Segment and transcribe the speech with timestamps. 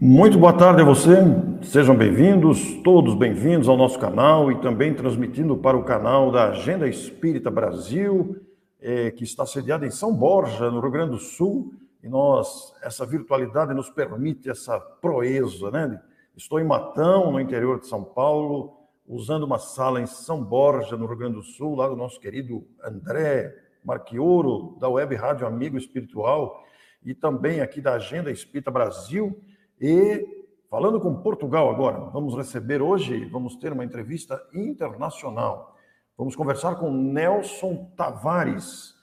[0.00, 1.16] Muito boa tarde a você,
[1.60, 6.88] sejam bem-vindos, todos bem-vindos ao nosso canal e também transmitindo para o canal da Agenda
[6.88, 8.36] Espírita Brasil,
[8.80, 13.04] eh, que está sediado em São Borja, no Rio Grande do Sul, e nós, essa
[13.04, 16.00] virtualidade nos permite essa proeza, né?
[16.36, 21.06] Estou em Matão, no interior de São Paulo, usando uma sala em São Borja, no
[21.06, 23.52] Rio Grande do Sul, lá do nosso querido André
[23.84, 26.62] Marquioro, da Web Rádio Amigo Espiritual,
[27.04, 29.36] e também aqui da Agenda Espírita Brasil,
[29.80, 30.26] e
[30.70, 35.76] falando com Portugal agora, vamos receber hoje, vamos ter uma entrevista internacional.
[36.16, 38.94] Vamos conversar com Nelson Tavares,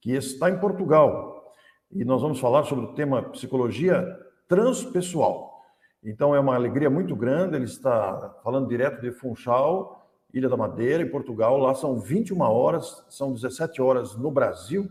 [0.00, 1.54] que está em Portugal.
[1.92, 4.04] E nós vamos falar sobre o tema psicologia
[4.48, 5.62] transpessoal.
[6.02, 11.02] Então é uma alegria muito grande, ele está falando direto de Funchal, Ilha da Madeira,
[11.02, 11.56] em Portugal.
[11.58, 14.88] Lá são 21 horas, são 17 horas no Brasil.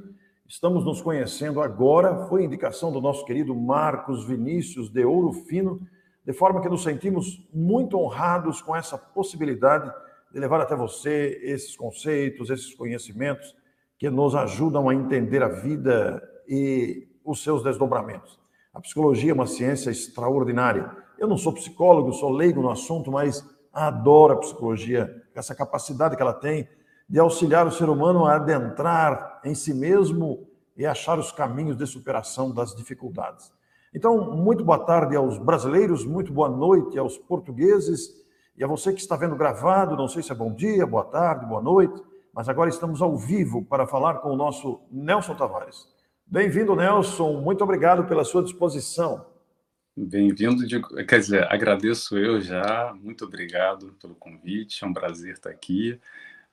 [0.48, 5.82] Estamos nos conhecendo agora, foi indicação do nosso querido Marcos Vinícius de Ouro Fino,
[6.24, 9.92] de forma que nos sentimos muito honrados com essa possibilidade
[10.32, 13.56] de levar até você esses conceitos, esses conhecimentos
[13.98, 18.40] que nos ajudam a entender a vida e os seus desdobramentos.
[18.72, 20.96] A psicologia é uma ciência extraordinária.
[21.18, 26.22] Eu não sou psicólogo, sou leigo no assunto, mas adoro a psicologia, essa capacidade que
[26.22, 26.70] ela tem
[27.08, 31.86] de auxiliar o ser humano a adentrar em si mesmo e achar os caminhos de
[31.86, 33.52] superação das dificuldades.
[33.94, 38.10] Então, muito boa tarde aos brasileiros, muito boa noite aos portugueses
[38.58, 41.46] e a você que está vendo gravado, não sei se é bom dia, boa tarde,
[41.46, 42.02] boa noite,
[42.34, 45.88] mas agora estamos ao vivo para falar com o nosso Nelson Tavares.
[46.26, 49.26] Bem-vindo, Nelson, muito obrigado pela sua disposição.
[49.96, 50.66] Bem-vindo,
[51.08, 55.98] quer dizer, agradeço eu já, muito obrigado pelo convite, é um prazer estar aqui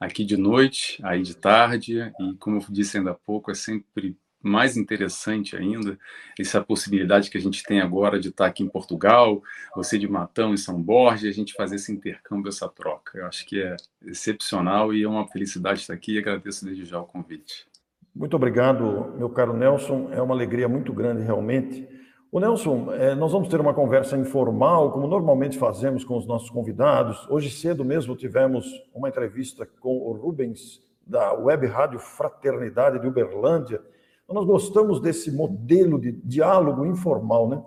[0.06, 4.16] aqui de noite, aí de tarde, e como eu disse ainda há pouco, é sempre
[4.42, 5.96] mais interessante ainda
[6.38, 9.40] essa possibilidade que a gente tem agora de estar aqui em Portugal,
[9.76, 13.18] você de Matão em São Borja, a gente fazer esse intercâmbio, essa troca.
[13.18, 16.98] Eu acho que é excepcional e é uma felicidade estar aqui e agradeço desde já
[16.98, 17.66] o convite.
[18.14, 20.10] Muito obrigado, meu caro Nelson.
[20.12, 21.88] É uma alegria muito grande realmente
[22.32, 26.48] o Nelson, é, nós vamos ter uma conversa informal, como normalmente fazemos com os nossos
[26.48, 27.28] convidados.
[27.28, 33.82] Hoje cedo mesmo tivemos uma entrevista com o Rubens, da Web Rádio Fraternidade de Uberlândia.
[34.25, 37.62] Então, nós gostamos desse modelo de diálogo informal, né?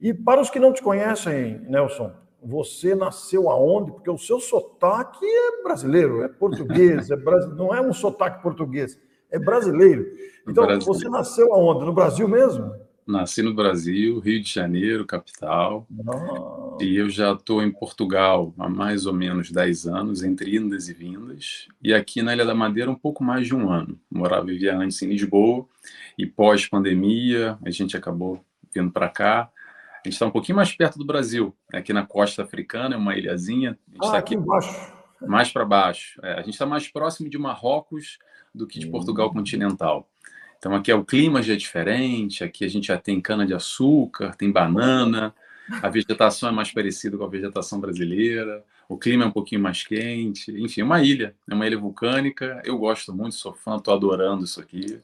[0.00, 2.10] E para os que não te conhecem, Nelson,
[2.42, 3.92] você nasceu aonde?
[3.92, 7.16] Porque o seu sotaque é brasileiro, é português, é
[7.54, 8.98] não é um sotaque português,
[9.30, 10.06] é brasileiro.
[10.48, 10.84] Então, brasileiro.
[10.86, 11.84] você nasceu aonde?
[11.84, 12.87] No Brasil mesmo?
[13.08, 15.86] Nasci no Brasil, Rio de Janeiro, capital.
[16.06, 16.76] Oh.
[16.78, 20.92] E eu já estou em Portugal há mais ou menos 10 anos, entre indas e
[20.92, 21.68] vindas.
[21.82, 23.98] E aqui na Ilha da Madeira, um pouco mais de um ano.
[24.10, 25.66] Morava, vivia antes em Lisboa.
[26.18, 29.50] E pós-pandemia, a gente acabou vindo para cá.
[29.94, 33.16] A gente está um pouquinho mais perto do Brasil, aqui na costa africana, é uma
[33.16, 33.78] ilhazinha.
[33.88, 34.92] A gente está ah, aqui embaixo.
[35.26, 36.20] Mais para baixo.
[36.22, 38.18] É, a gente está mais próximo de Marrocos
[38.54, 40.06] do que de Portugal continental.
[40.58, 43.54] Então aqui é o clima já é diferente, aqui a gente já tem cana de
[43.54, 45.34] açúcar, tem banana,
[45.82, 49.86] a vegetação é mais parecida com a vegetação brasileira, o clima é um pouquinho mais
[49.86, 52.62] quente, enfim, é uma ilha, é uma ilha vulcânica.
[52.64, 54.98] Eu gosto muito, sou fã, estou adorando isso aqui.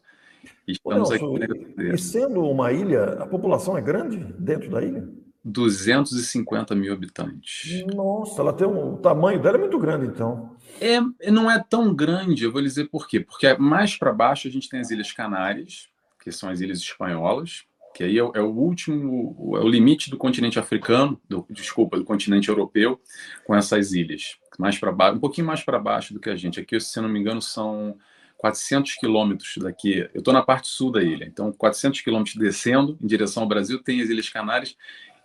[0.67, 1.83] Estamos Nelson, aqui.
[1.95, 5.07] E sendo uma ilha, a população é grande dentro da ilha?
[5.45, 7.85] 250 mil habitantes.
[7.95, 10.54] Nossa, ela tem um o tamanho dela é muito grande, então.
[10.81, 13.21] É, não é tão grande, eu vou dizer por quê.
[13.21, 15.89] Porque mais para baixo a gente tem as Ilhas Canárias,
[16.21, 17.65] que são as ilhas espanholas,
[17.95, 22.05] que aí é, é o último, é o limite do continente africano, do, desculpa, do
[22.05, 23.00] continente europeu,
[23.47, 24.37] com essas ilhas.
[24.59, 26.59] Mais para baixo, um pouquinho mais para baixo do que a gente.
[26.59, 27.97] Aqui, se eu não me engano, são
[28.38, 30.09] 400 quilômetros daqui.
[30.12, 33.82] Eu estou na parte sul da ilha, então 400 quilômetros descendo em direção ao Brasil
[33.82, 34.76] tem as Ilhas Canárias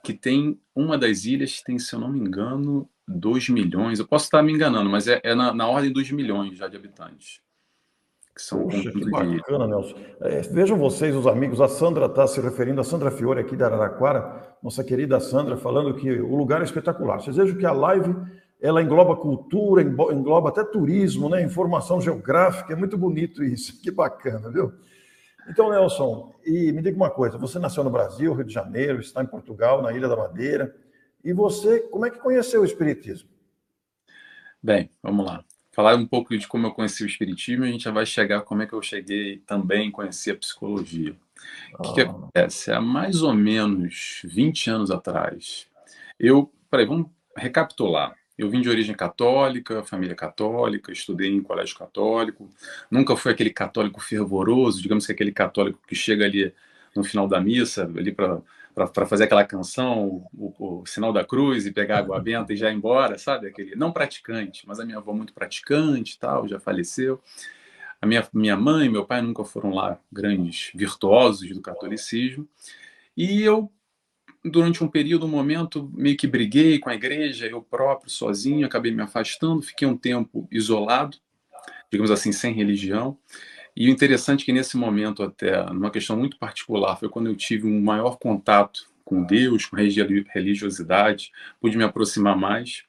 [0.04, 4.00] que tem uma das ilhas tem, se eu não me engano, 2 milhões.
[4.00, 6.78] Eu posso estar me enganando, mas é, é na, na, ordem dos milhões já de
[6.78, 7.42] habitantes.
[8.36, 9.68] Que são Poxa, que bacana.
[9.68, 9.96] Nelson.
[10.22, 13.66] É, vejam vocês, os amigos, a Sandra está se referindo, a Sandra Fiore aqui da
[13.66, 17.20] Araraquara, nossa querida Sandra, falando que o lugar é espetacular.
[17.20, 18.16] Vocês vejam que a live
[18.62, 21.42] ela engloba cultura, engloba até turismo, né?
[21.42, 24.72] informação geográfica, é muito bonito isso, que bacana, viu?
[25.50, 29.24] Então, Nelson, e me diga uma coisa: você nasceu no Brasil, Rio de Janeiro, está
[29.24, 30.76] em Portugal, na Ilha da Madeira,
[31.24, 33.30] e você, como é que conheceu o Espiritismo?
[34.62, 35.44] Bem, vamos lá.
[35.72, 38.62] Falar um pouco de como eu conheci o Espiritismo, a gente já vai chegar como
[38.62, 41.16] é que eu cheguei também conhecer a psicologia.
[41.78, 42.04] O que, que ah.
[42.06, 42.72] acontece?
[42.72, 45.68] Há mais ou menos 20 anos atrás,
[46.20, 46.52] eu.
[46.70, 48.16] Peraí, vamos recapitular.
[48.38, 52.50] Eu vim de origem católica, família católica, estudei em colégio católico.
[52.90, 56.54] Nunca fui aquele católico fervoroso, digamos que aquele católico que chega ali
[56.96, 58.42] no final da missa, ali para
[58.88, 62.58] para fazer aquela canção, o, o, o, sinal da cruz e pegar água benta e
[62.58, 63.48] já ir embora, sabe?
[63.48, 67.22] Aquele não praticante, mas a minha avó muito praticante, tal, já faleceu.
[68.02, 72.48] A minha minha mãe e meu pai nunca foram lá grandes virtuosos do catolicismo.
[73.16, 73.72] E eu
[74.44, 78.92] durante um período, um momento, meio que briguei com a igreja, eu próprio, sozinho, acabei
[78.92, 81.18] me afastando, fiquei um tempo isolado,
[81.92, 83.18] digamos assim, sem religião.
[83.80, 87.36] E o interessante é que nesse momento, até, numa questão muito particular, foi quando eu
[87.36, 91.32] tive um maior contato com Deus, com religiosidade,
[91.62, 92.84] pude me aproximar mais.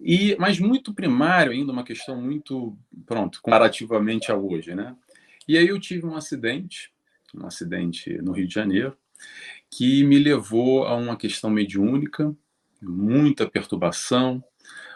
[0.00, 2.74] E, mas muito primário ainda, uma questão muito,
[3.04, 4.96] pronto, comparativamente a hoje, né?
[5.46, 6.90] E aí eu tive um acidente,
[7.34, 8.96] um acidente no Rio de Janeiro,
[9.70, 12.34] que me levou a uma questão mediúnica,
[12.80, 14.42] muita perturbação,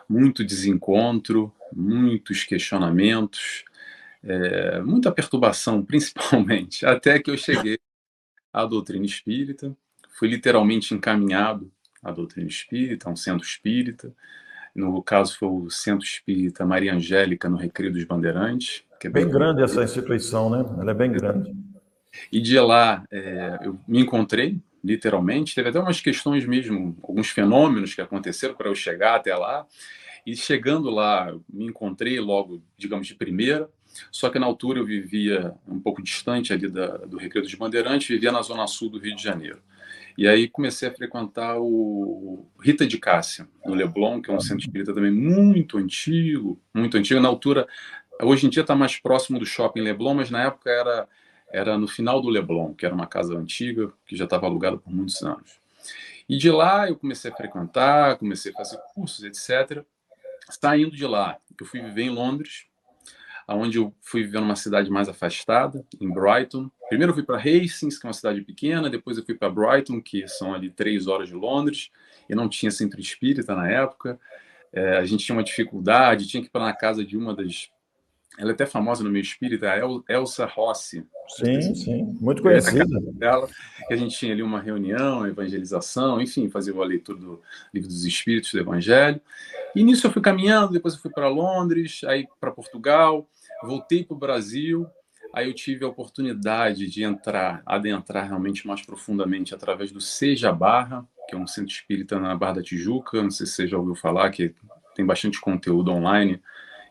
[0.08, 3.64] muito desencontro, muitos questionamentos,
[4.24, 7.78] é, muita perturbação, principalmente, até que eu cheguei
[8.52, 9.74] à doutrina espírita,
[10.18, 11.70] fui literalmente encaminhado
[12.02, 14.14] à doutrina espírita, a um centro espírita.
[14.74, 18.84] No caso, foi o Centro Espírita Maria Angélica, no Recreio dos Bandeirantes.
[18.98, 20.64] Que é bem, bem grande essa instituição, né?
[20.80, 21.54] Ela é bem grande.
[22.30, 25.54] E de lá é, eu me encontrei, literalmente.
[25.54, 29.66] Teve até umas questões mesmo, alguns fenômenos que aconteceram para eu chegar até lá.
[30.24, 33.68] E chegando lá, me encontrei logo, digamos, de primeira.
[34.10, 38.08] Só que na altura eu vivia um pouco distante ali da, do Recreio dos Bandeirantes,
[38.08, 39.60] vivia na zona sul do Rio de Janeiro.
[40.16, 44.64] E aí comecei a frequentar o Rita de Cássia, no Leblon, que é um centro
[44.64, 47.20] espírita também muito antigo, muito antigo.
[47.20, 47.66] Na altura,
[48.20, 51.08] hoje em dia está mais próximo do shopping Leblon, mas na época era,
[51.50, 54.92] era no final do Leblon, que era uma casa antiga, que já estava alugada por
[54.92, 55.60] muitos anos.
[56.28, 59.84] E de lá eu comecei a frequentar, comecei a fazer cursos, etc.
[60.48, 62.66] Saindo de lá, eu fui viver em Londres,
[63.48, 66.70] onde eu fui viver numa cidade mais afastada, em Brighton.
[66.88, 70.00] Primeiro eu fui para Hastings, que é uma cidade pequena, depois eu fui para Brighton,
[70.00, 71.90] que são ali três horas de Londres,
[72.28, 74.18] e não tinha centro espírita na época.
[74.72, 77.70] É, a gente tinha uma dificuldade, tinha que ir para na casa de uma das.
[78.38, 81.04] Ela é até famosa no meio espírita, a El, Elsa Rossi.
[81.28, 82.86] Sim, sim, muito conhecida.
[83.12, 83.48] Dela,
[83.86, 87.42] que a gente tinha ali uma reunião, evangelização, enfim, fazia a leitura do
[87.72, 89.20] livro dos Espíritos, do Evangelho.
[89.74, 93.28] E nisso eu fui caminhando, depois eu fui para Londres, aí para Portugal,
[93.62, 94.86] voltei para o Brasil,
[95.34, 101.06] aí eu tive a oportunidade de entrar, adentrar realmente mais profundamente através do Seja Barra,
[101.28, 103.94] que é um centro espírita na Barra da Tijuca, não sei se você já ouviu
[103.94, 104.54] falar, que
[104.94, 106.40] tem bastante conteúdo online,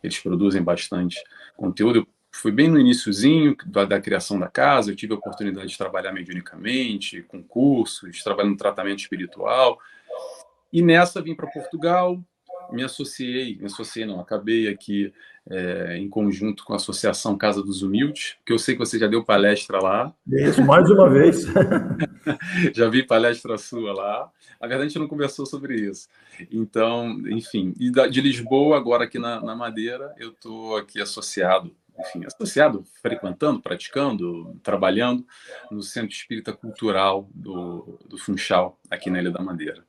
[0.03, 1.17] eles produzem bastante
[1.55, 1.99] conteúdo.
[1.99, 5.77] Eu fui bem no iníciozinho da, da, criação da casa, eu tive a oportunidade de
[5.77, 9.79] trabalhar mediunicamente, com cursos, trabalhando no tratamento espiritual,
[10.71, 12.23] e nessa vim para Portugal,
[12.71, 15.13] me associei, me associei não, acabei aqui
[15.49, 19.07] é, em conjunto com a Associação Casa dos Humildes, que eu sei que você já
[19.07, 20.13] deu palestra lá.
[20.27, 21.45] Isso, mais uma vez.
[22.73, 24.31] já vi palestra sua lá.
[24.59, 26.07] Na verdade, a gente não conversou sobre isso.
[26.51, 32.23] Então, enfim, e de Lisboa, agora aqui na, na Madeira, eu estou aqui associado, enfim,
[32.25, 35.25] associado, frequentando, praticando, trabalhando
[35.71, 39.83] no Centro Espírita Cultural do, do Funchal, aqui na Ilha da Madeira.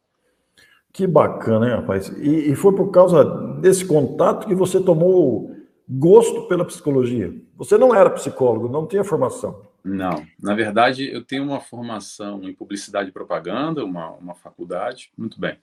[0.93, 2.09] Que bacana, hein, rapaz?
[2.19, 3.25] E, e, foi por causa
[3.61, 5.57] desse contato que você tomou
[5.89, 7.35] gosto pela psicologia.
[7.57, 9.67] Você não era psicólogo, não tinha formação.
[9.83, 15.41] Não, na verdade eu tenho uma formação em publicidade e propaganda, uma, uma faculdade, muito
[15.41, 15.59] bem.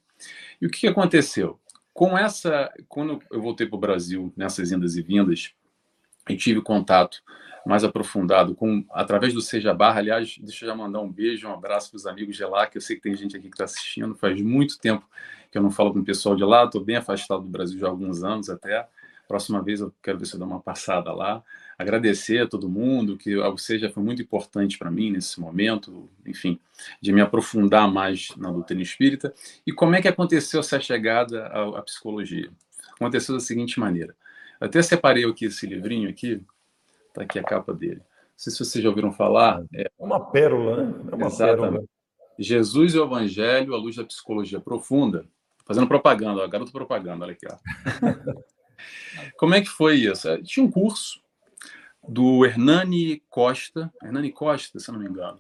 [0.60, 1.60] E o que aconteceu?
[1.94, 5.54] Com essa, quando eu voltei para o Brasil, nessas indas e vindas,
[6.28, 7.22] eu tive contato
[7.66, 10.00] mais aprofundado com através do Seja Barra.
[10.00, 12.78] Aliás, deixa eu já mandar um beijo, um abraço para os amigos de lá, que
[12.78, 14.16] eu sei que tem gente aqui que está assistindo.
[14.16, 15.06] Faz muito tempo
[15.52, 17.88] que eu não falo com o pessoal de lá, estou bem afastado do Brasil já
[17.88, 18.88] há alguns anos até.
[19.28, 21.44] Próxima vez eu quero ver se eu dou uma passada lá.
[21.78, 26.60] Agradecer a todo mundo, que o Seja foi muito importante para mim nesse momento, enfim,
[27.00, 29.34] de me aprofundar mais na doutrina espírita.
[29.66, 32.50] E como é que aconteceu essa chegada à, à psicologia?
[32.96, 34.16] Aconteceu da seguinte maneira.
[34.60, 36.42] Até separei aqui esse livrinho aqui,
[37.10, 37.98] Está aqui a capa dele.
[37.98, 39.64] Não sei se vocês já ouviram falar.
[39.74, 40.94] É uma pérola, né?
[41.12, 41.62] É uma Exatamente.
[41.62, 41.84] pérola.
[42.38, 45.26] Jesus e o Evangelho à luz da psicologia profunda.
[45.66, 47.46] Fazendo propaganda, ó, garoto propaganda, olha aqui.
[47.46, 47.56] Ó.
[49.38, 50.28] Como é que foi isso?
[50.28, 51.22] É, tinha um curso
[52.08, 55.40] do Hernani Costa, Hernani Costa, se não me engano,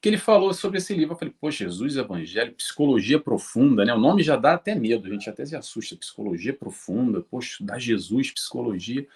[0.00, 1.14] que ele falou sobre esse livro.
[1.14, 3.92] Eu falei, pô, Jesus, Evangelho, psicologia profunda, né?
[3.92, 5.96] O nome já dá até medo, a gente até se assusta.
[5.96, 9.06] Psicologia profunda, poxa, da Jesus, psicologia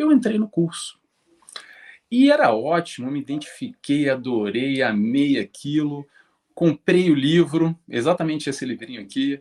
[0.00, 0.98] eu entrei no curso.
[2.10, 6.06] E era ótimo, me identifiquei, adorei, amei aquilo.
[6.54, 9.40] Comprei o livro, exatamente esse livrinho aqui.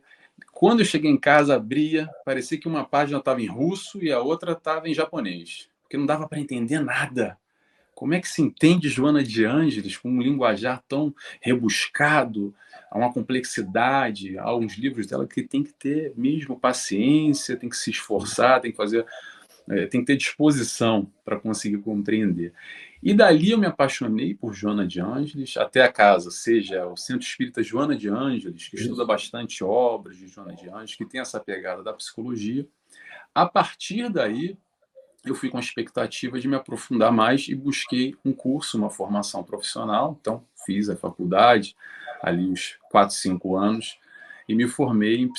[0.53, 4.19] Quando eu cheguei em casa, abria, parecia que uma página estava em russo e a
[4.19, 7.37] outra estava em japonês, porque não dava para entender nada.
[7.95, 12.55] Como é que se entende Joana de Ângeles com um linguajar tão rebuscado,
[12.89, 17.75] há uma complexidade, há uns livros dela que tem que ter mesmo paciência, tem que
[17.75, 19.05] se esforçar, tem que fazer,
[19.69, 22.53] é, tem que ter disposição para conseguir compreender.
[23.01, 27.25] E dali eu me apaixonei por Joana de Ângeles, até a casa, seja o Centro
[27.25, 31.39] Espírita Joana de Ângeles, que estuda bastante obras de Joana de Ângeles, que tem essa
[31.39, 32.67] pegada da psicologia.
[33.33, 34.57] A partir daí,
[35.23, 39.43] eu fui com a expectativa de me aprofundar mais e busquei um curso, uma formação
[39.43, 40.17] profissional.
[40.19, 41.75] Então, fiz a faculdade,
[42.21, 43.99] ali uns 4, 5 anos,
[44.47, 45.31] e me formei em,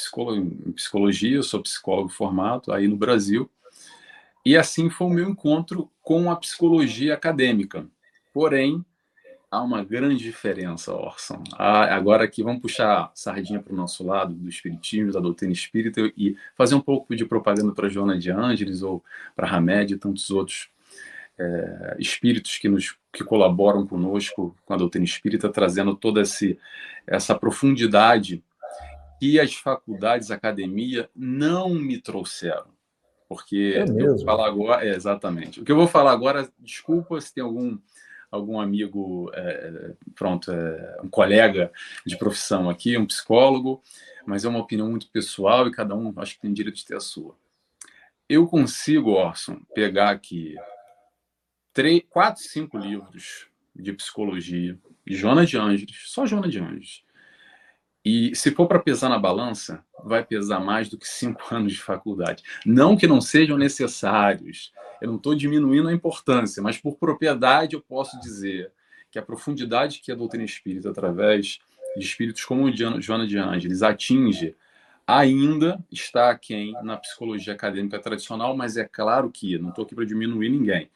[0.67, 1.43] em psicologia.
[1.43, 3.51] Sou psicólogo formado aí no Brasil.
[4.45, 7.87] E assim foi o meu encontro com a psicologia acadêmica.
[8.33, 8.85] Porém,
[9.51, 11.43] há uma grande diferença, Orson.
[11.55, 16.01] Ah, agora aqui vamos puxar sardinha para o nosso lado do espiritismo, da doutrina espírita
[16.17, 19.05] e fazer um pouco de propaganda para Joana de Ângeles ou
[19.35, 20.71] para Hamed e tantos outros
[21.39, 26.57] é, espíritos que nos que colaboram conosco com a doutrina espírita, trazendo toda esse,
[27.07, 28.43] essa profundidade
[29.19, 32.69] que as faculdades, a academia não me trouxeram.
[33.31, 35.61] Porque é eu vou falar agora, é, exatamente.
[35.61, 37.79] O que eu vou falar agora, desculpa se tem algum
[38.29, 41.73] algum amigo, é, pronto, é, um colega
[42.05, 43.83] de profissão aqui, um psicólogo,
[44.27, 46.97] mas é uma opinião muito pessoal e cada um acho que tem direito de ter
[46.97, 47.37] a sua.
[48.29, 50.57] Eu consigo, Orson, pegar aqui
[51.73, 57.05] três, quatro, cinco livros de psicologia, de Joana de Ângeles, só Joana de Ângeles,
[58.05, 61.83] e se for para pesar na balança, vai pesar mais do que cinco anos de
[61.83, 62.43] faculdade.
[62.65, 67.81] Não que não sejam necessários, eu não estou diminuindo a importância, mas por propriedade eu
[67.81, 68.73] posso dizer
[69.11, 71.59] que a profundidade que a doutrina espírita, através
[71.97, 74.55] de espíritos como o Joana de Ângeles, atinge,
[75.07, 80.07] ainda está quem na psicologia acadêmica tradicional, mas é claro que, não estou aqui para
[80.07, 80.89] diminuir ninguém,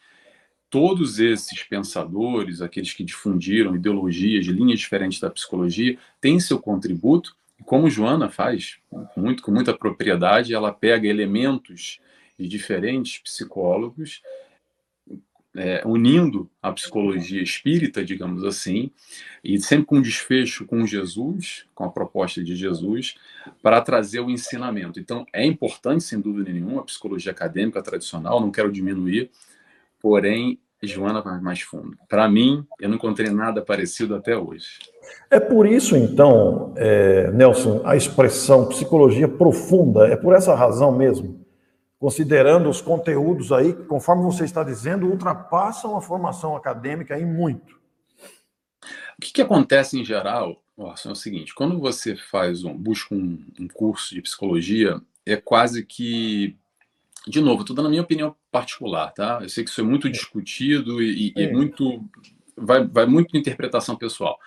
[0.74, 7.36] todos esses pensadores, aqueles que difundiram ideologias, linhas diferentes da psicologia, têm seu contributo.
[7.64, 8.78] Como Joana faz,
[9.16, 12.00] muito com muita propriedade, ela pega elementos
[12.36, 14.20] de diferentes psicólogos,
[15.54, 18.90] é, unindo a psicologia espírita, digamos assim,
[19.44, 23.14] e sempre com desfecho com Jesus, com a proposta de Jesus,
[23.62, 24.98] para trazer o ensinamento.
[24.98, 29.30] Então, é importante, sem dúvida nenhuma, a psicologia acadêmica tradicional, não quero diminuir,
[30.04, 31.96] porém, Joana vai mais fundo.
[32.06, 34.80] Para mim, eu não encontrei nada parecido até hoje.
[35.30, 41.42] É por isso, então, é, Nelson, a expressão psicologia profunda, é por essa razão mesmo,
[41.98, 47.76] considerando os conteúdos aí, que, conforme você está dizendo, ultrapassam a formação acadêmica em muito.
[49.16, 53.14] O que, que acontece em geral, Orson, é o seguinte: quando você faz um, busca
[53.14, 56.58] um, um curso de psicologia, é quase que
[57.26, 59.38] de novo, estou dando a minha opinião particular, tá?
[59.42, 62.04] Eu sei que isso é muito discutido e, e muito
[62.56, 64.38] vai, vai muito interpretação pessoal.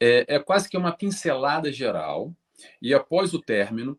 [0.00, 2.32] É, é quase que uma pincelada geral
[2.80, 3.98] e após o término,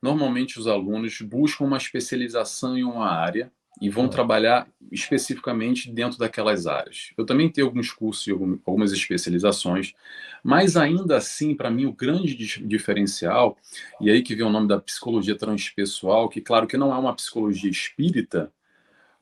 [0.00, 3.52] normalmente os alunos buscam uma especialização em uma área
[3.82, 7.12] e vão trabalhar especificamente dentro daquelas áreas.
[7.18, 9.92] Eu também tenho alguns cursos e algumas especializações,
[10.40, 13.58] mas ainda assim, para mim, o grande diferencial,
[14.00, 17.12] e aí que vem o nome da psicologia transpessoal, que claro que não é uma
[17.12, 18.52] psicologia espírita,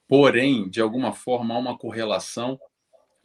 [0.07, 2.61] porém, de alguma forma, há uma correlação,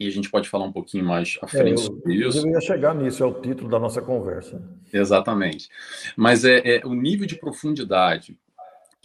[0.00, 2.38] e a gente pode falar um pouquinho mais à frente é, eu, sobre isso.
[2.38, 4.62] Eu ia chegar nisso, é o título da nossa conversa.
[4.90, 5.68] Exatamente.
[6.16, 8.38] Mas é, é o nível de profundidade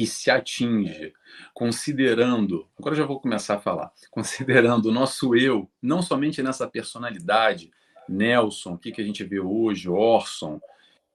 [0.01, 1.13] que se atinge
[1.53, 7.69] considerando, agora já vou começar a falar, considerando o nosso eu, não somente nessa personalidade,
[8.09, 10.59] Nelson, o que, que a gente vê hoje, Orson,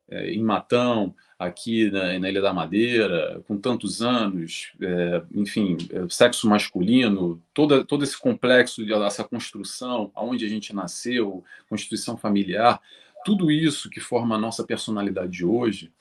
[0.08, 6.08] é, em Matão, aqui na, na, Ilha da Madeira, com tantos anos, é, enfim, é,
[6.08, 12.80] sexo masculino, toda, todo esse complexo, essa construção, aonde a gente nasceu, constituição familiar,
[13.24, 15.92] tudo isso que forma a nossa personalidade de hoje,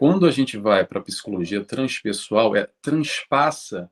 [0.00, 3.90] quando a gente vai para a psicologia transpessoal, é transpassa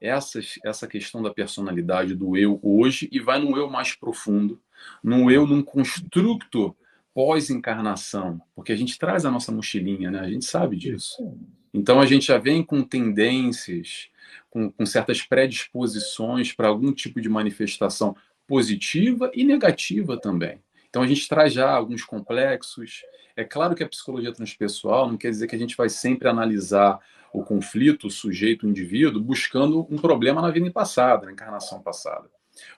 [0.00, 4.58] essa, essa questão da personalidade do eu hoje e vai no eu mais profundo,
[5.04, 6.74] no eu num construto
[7.12, 10.20] pós-encarnação, porque a gente traz a nossa mochilinha, né?
[10.20, 11.30] A gente sabe disso.
[11.74, 14.08] Então a gente já vem com tendências,
[14.48, 20.58] com, com certas predisposições para algum tipo de manifestação positiva e negativa também.
[20.90, 23.02] Então a gente traz já alguns complexos.
[23.36, 26.98] É claro que a psicologia transpessoal não quer dizer que a gente vai sempre analisar
[27.32, 32.28] o conflito, o sujeito, o indivíduo, buscando um problema na vida passada, na encarnação passada.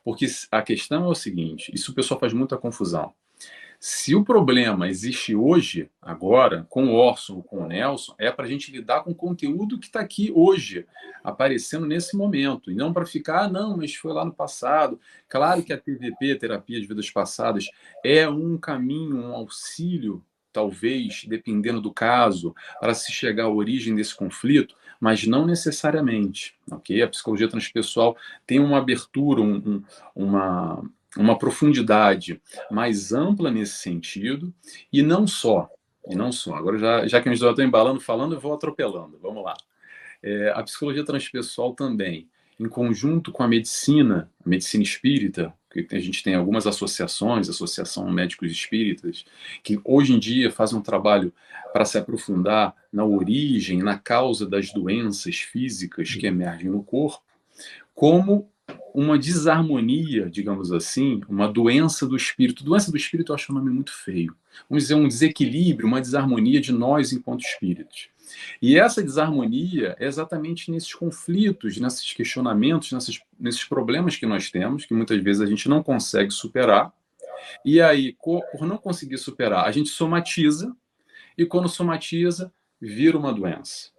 [0.05, 3.15] Porque a questão é o seguinte: isso o pessoal faz muita confusão.
[3.85, 8.49] Se o problema existe hoje, agora, com o Orson com o Nelson, é para a
[8.49, 10.87] gente lidar com o conteúdo que está aqui hoje,
[11.25, 15.01] aparecendo nesse momento, e não para ficar, ah, não, mas foi lá no passado.
[15.29, 17.69] Claro que a TVP, Terapia de Vidas Passadas,
[18.05, 24.15] é um caminho, um auxílio, talvez, dependendo do caso, para se chegar à origem desse
[24.15, 27.03] conflito, mas não necessariamente, ok?
[27.03, 29.83] A psicologia transpessoal tem uma abertura, um, um,
[30.15, 30.85] uma
[31.17, 32.41] uma profundidade
[32.71, 34.53] mais ampla nesse sentido,
[34.93, 35.69] e não só,
[36.09, 36.55] e não só.
[36.55, 39.19] Agora, já, já que eu estou embalando, falando, eu vou atropelando.
[39.21, 39.55] Vamos lá.
[40.23, 42.29] É, a psicologia transpessoal também,
[42.59, 48.11] em conjunto com a medicina, a medicina espírita, que a gente tem algumas associações, Associação
[48.11, 49.25] Médicos Espíritas,
[49.63, 51.33] que hoje em dia fazem um trabalho
[51.73, 57.23] para se aprofundar na origem, na causa das doenças físicas que emergem no corpo,
[57.95, 58.52] como
[58.95, 62.65] uma desarmonia, digamos assim, uma doença do espírito.
[62.65, 64.37] Doença do espírito eu acho um nome muito feio.
[64.69, 68.11] Vamos dizer, um desequilíbrio, uma desarmonia de nós enquanto espíritos.
[68.61, 74.95] E essa desarmonia é exatamente nesses conflitos, nesses questionamentos, nesses, problemas que nós temos, que
[74.95, 76.93] muitas vezes a gente não consegue superar.
[77.65, 80.75] E aí, por não conseguir superar, a gente somatiza,
[81.37, 83.91] e quando somatiza, vira uma doença.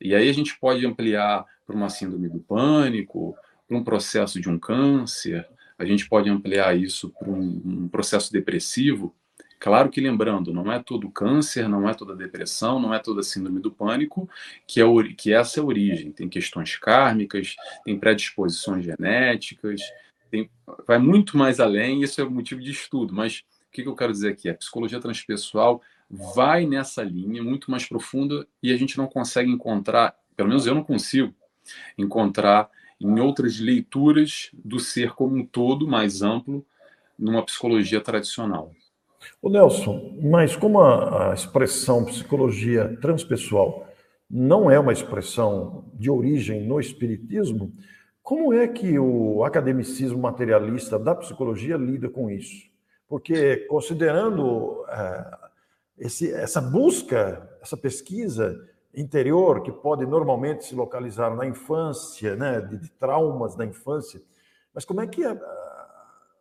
[0.00, 3.36] E aí a gente pode ampliar para uma síndrome do pânico,
[3.70, 5.46] para um processo de um câncer,
[5.78, 9.14] a gente pode ampliar isso para um, um, processo depressivo.
[9.60, 13.60] Claro que lembrando, não é todo câncer, não é toda depressão, não é toda síndrome
[13.60, 14.28] do pânico,
[14.66, 14.84] que, é,
[15.16, 16.10] que essa é a origem.
[16.10, 19.80] Tem questões kármicas, tem predisposições genéticas,
[20.32, 20.50] tem,
[20.84, 23.14] vai muito mais além, isso é motivo de estudo.
[23.14, 24.48] Mas o que, que eu quero dizer aqui?
[24.48, 30.16] A psicologia transpessoal vai nessa linha muito mais profunda e a gente não consegue encontrar,
[30.36, 31.32] pelo menos eu não consigo,
[31.96, 32.68] encontrar
[33.00, 36.64] em outras leituras do ser como um todo mais amplo
[37.18, 38.72] numa psicologia tradicional.
[39.40, 43.86] O Nelson, mas como a, a expressão psicologia transpessoal
[44.30, 47.72] não é uma expressão de origem no espiritismo,
[48.22, 52.70] como é que o academicismo materialista da psicologia lida com isso?
[53.08, 55.38] Porque considerando é,
[55.98, 58.56] esse, essa busca, essa pesquisa
[58.94, 64.20] interior que pode normalmente se localizar na infância, né, de, de traumas da infância.
[64.74, 65.70] Mas como é que a, a,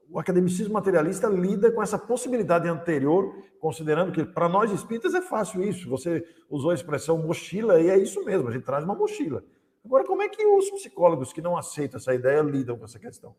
[0.10, 5.64] o academicismo materialista lida com essa possibilidade anterior, considerando que para nós espíritas é fácil
[5.64, 5.90] isso.
[5.90, 9.44] Você usou a expressão mochila e é isso mesmo, a gente traz uma mochila.
[9.86, 13.36] Agora, como é que os psicólogos que não aceitam essa ideia lidam com essa questão?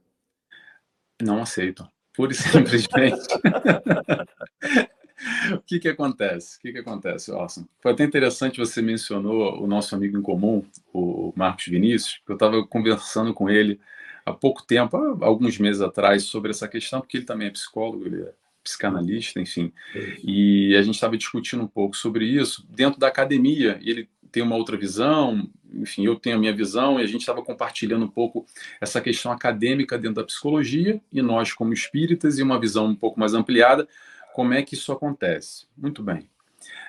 [1.21, 1.89] Não aceitam.
[2.15, 3.19] Pura e simplesmente.
[5.53, 6.59] o que que acontece?
[6.59, 7.67] O que que acontece, Orson?
[7.81, 12.37] Foi até interessante você mencionou o nosso amigo em comum, o Marcos Vinícius, que eu
[12.37, 13.81] estava conversando com ele
[14.25, 18.07] há pouco tempo, há alguns meses atrás, sobre essa questão, porque ele também é psicólogo,
[18.07, 19.73] ele é psicanalista, enfim,
[20.23, 24.43] e a gente estava discutindo um pouco sobre isso dentro da academia, e ele tem
[24.43, 28.11] uma outra visão, enfim, eu tenho a minha visão, e a gente estava compartilhando um
[28.11, 28.45] pouco
[28.81, 33.19] essa questão acadêmica dentro da psicologia, e nós como espíritas, e uma visão um pouco
[33.19, 33.89] mais ampliada,
[34.41, 35.67] como é que isso acontece?
[35.77, 36.27] Muito bem.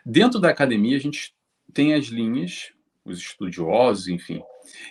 [0.05, 1.35] Dentro da academia, a gente
[1.73, 2.71] tem as linhas,
[3.03, 4.41] os estudiosos, enfim,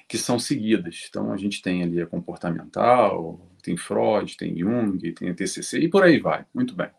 [0.07, 1.07] que são seguidas.
[1.09, 5.89] Então, a gente tem ali a comportamental, tem Freud, tem Jung, tem a TCC e
[5.89, 6.45] por aí vai.
[6.53, 6.89] Muito bem.
[6.89, 6.91] O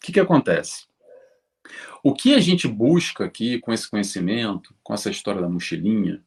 [0.00, 0.86] que, que acontece?
[2.04, 6.22] O que a gente busca aqui com esse conhecimento, com essa história da mochilinha,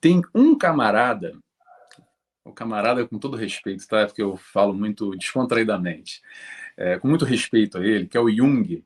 [0.00, 1.38] tem um camarada,
[2.44, 4.00] o camarada com todo respeito, tá?
[4.00, 6.20] É porque eu falo muito descontraidamente,
[6.80, 8.82] é, com muito respeito a ele, que é o Jung,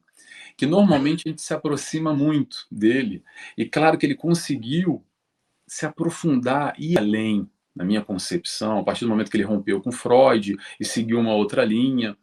[0.57, 3.23] que normalmente a gente se aproxima muito dele.
[3.57, 5.05] E claro que ele conseguiu
[5.67, 9.93] se aprofundar e além, na minha concepção, a partir do momento que ele rompeu com
[9.93, 12.17] Freud e seguiu uma outra linha.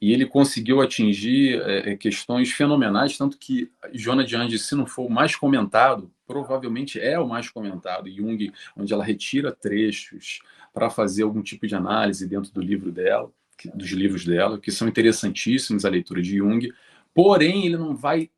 [0.00, 4.86] E ele conseguiu atingir é, é questões fenomenais, tanto que Joana de Andes, se não
[4.86, 10.40] for o mais comentado, provavelmente é o mais comentado, Jung, onde ela retira trechos
[10.72, 13.30] para fazer algum tipo de análise dentro do livro dela
[13.74, 16.72] dos livros dela, que são interessantíssimos a leitura de Jung,
[17.14, 18.30] porém ele não vai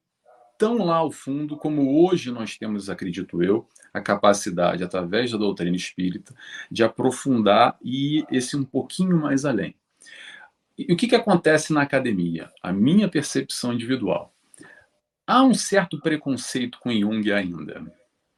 [0.59, 5.77] tão lá ao fundo como hoje nós temos, acredito eu, a capacidade, através da doutrina
[5.77, 6.35] espírita,
[6.71, 9.75] de aprofundar e ir esse um pouquinho mais além.
[10.79, 12.51] E o que, que acontece na academia?
[12.63, 14.35] A minha percepção individual.
[15.27, 17.93] Há um certo preconceito com Jung ainda.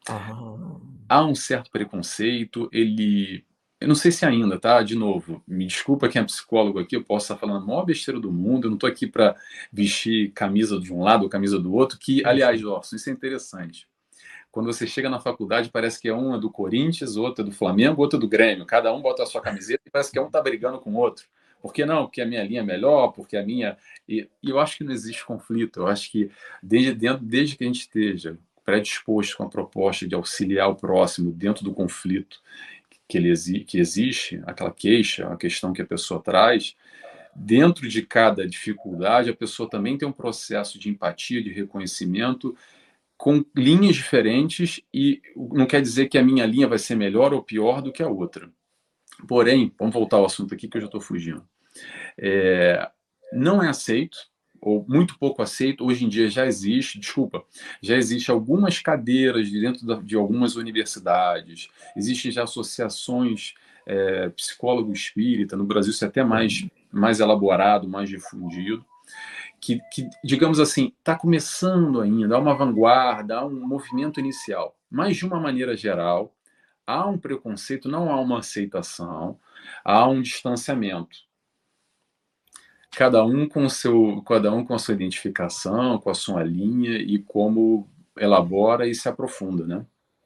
[0.09, 0.79] Ah.
[1.09, 3.45] Há um certo preconceito, ele
[3.81, 4.83] eu não sei se ainda, tá?
[4.83, 8.19] De novo, me desculpa quem é psicólogo aqui, eu posso estar falando a maior besteira
[8.19, 9.37] do mundo, eu não estou aqui para
[9.73, 13.87] vestir camisa de um lado ou camisa do outro, que, aliás, Orson, isso é interessante.
[14.51, 17.53] Quando você chega na faculdade, parece que é um é do Corinthians, outro é do
[17.53, 18.67] Flamengo, outro é do Grêmio.
[18.67, 21.27] Cada um bota a sua camiseta e parece que um está brigando com o outro.
[21.61, 22.07] Por que não?
[22.07, 23.77] Porque a minha linha é melhor, porque a minha.
[24.09, 25.81] E, e eu acho que não existe conflito.
[25.81, 26.31] Eu acho que
[26.63, 31.31] desde, dentro, desde que a gente esteja predisposto com a proposta de auxiliar o próximo
[31.31, 32.41] dentro do conflito
[33.09, 36.77] que, ele que existe, aquela queixa, a questão que a pessoa traz,
[37.35, 42.57] dentro de cada dificuldade, a pessoa também tem um processo de empatia, de reconhecimento,
[43.17, 47.43] com linhas diferentes, e não quer dizer que a minha linha vai ser melhor ou
[47.43, 48.51] pior do que a outra.
[49.27, 51.45] Porém, vamos voltar ao assunto aqui que eu já estou fugindo.
[52.17, 52.89] É,
[53.33, 54.19] não é aceito,
[54.61, 57.45] ou muito pouco aceito, hoje em dia já existe, desculpa,
[57.83, 63.55] já existe algumas cadeiras dentro de algumas universidades, existem já associações
[63.87, 68.85] é, psicólogo espírita, no Brasil isso é até mais, mais elaborado, mais difundido,
[69.61, 75.17] que, que digamos assim, está começando ainda, há uma vanguarda, há um movimento inicial, mas
[75.17, 76.35] de uma maneira geral,
[76.87, 79.39] há um preconceito, não há uma aceitação,
[79.85, 81.28] há um distanciamento
[82.91, 87.19] cada um com seu, cada um com a sua identificação, com a sua linha e
[87.19, 89.85] como elabora e se aprofunda, né?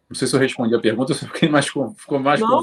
[0.09, 2.63] Não sei se eu respondi a pergunta, se fiquei mais ficou mais Não,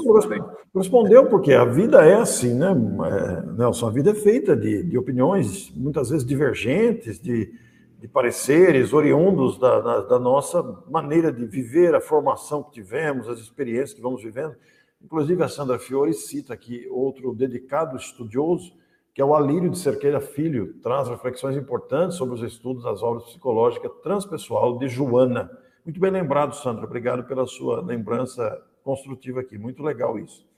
[0.72, 2.68] respondeu porque a vida é assim, né?
[2.68, 7.52] É, Nelson, a vida é feita de, de opiniões muitas vezes divergentes, de,
[7.98, 13.40] de pareceres oriundos da, da, da, nossa maneira de viver, a formação que tivemos, as
[13.40, 14.54] experiências que vamos vivendo.
[15.02, 18.72] Inclusive a Sandra Fiore cita aqui outro dedicado estudioso
[19.14, 23.24] que é o Alírio de Cerqueira Filho, traz reflexões importantes sobre os estudos das obras
[23.24, 25.50] psicológicas transpessoal de Joana.
[25.84, 26.84] Muito bem lembrado, Sandra.
[26.84, 29.58] Obrigado pela sua lembrança construtiva aqui.
[29.58, 30.48] Muito legal isso.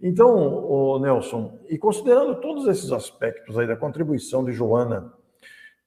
[0.00, 5.12] Então, Nelson, e considerando todos esses aspectos aí da contribuição de Joana,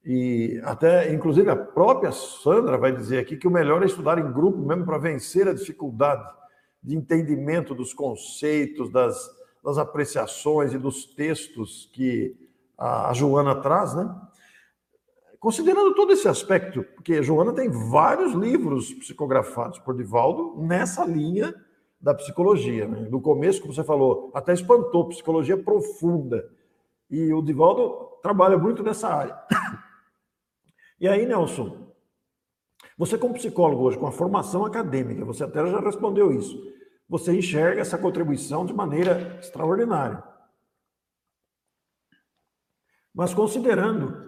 [0.04, 4.32] e até, inclusive, a própria Sandra vai dizer aqui que o melhor é estudar em
[4.32, 6.24] grupo mesmo para vencer a dificuldade
[6.80, 9.28] de entendimento dos conceitos, das,
[9.66, 12.36] das apreciações e dos textos que
[12.78, 14.08] a Joana traz, né?
[15.40, 21.52] Considerando todo esse aspecto, porque Joana tem vários livros psicografados por Divaldo nessa linha
[22.00, 22.86] da psicologia.
[22.86, 23.08] Né?
[23.10, 26.48] No começo, como você falou, até espantou, psicologia profunda.
[27.10, 29.36] E o Divaldo trabalha muito nessa área.
[30.98, 31.92] E aí, Nelson,
[32.96, 36.56] você como psicólogo hoje, com a formação acadêmica, você até já respondeu isso
[37.08, 40.22] você enxerga essa contribuição de maneira extraordinária.
[43.14, 44.26] Mas considerando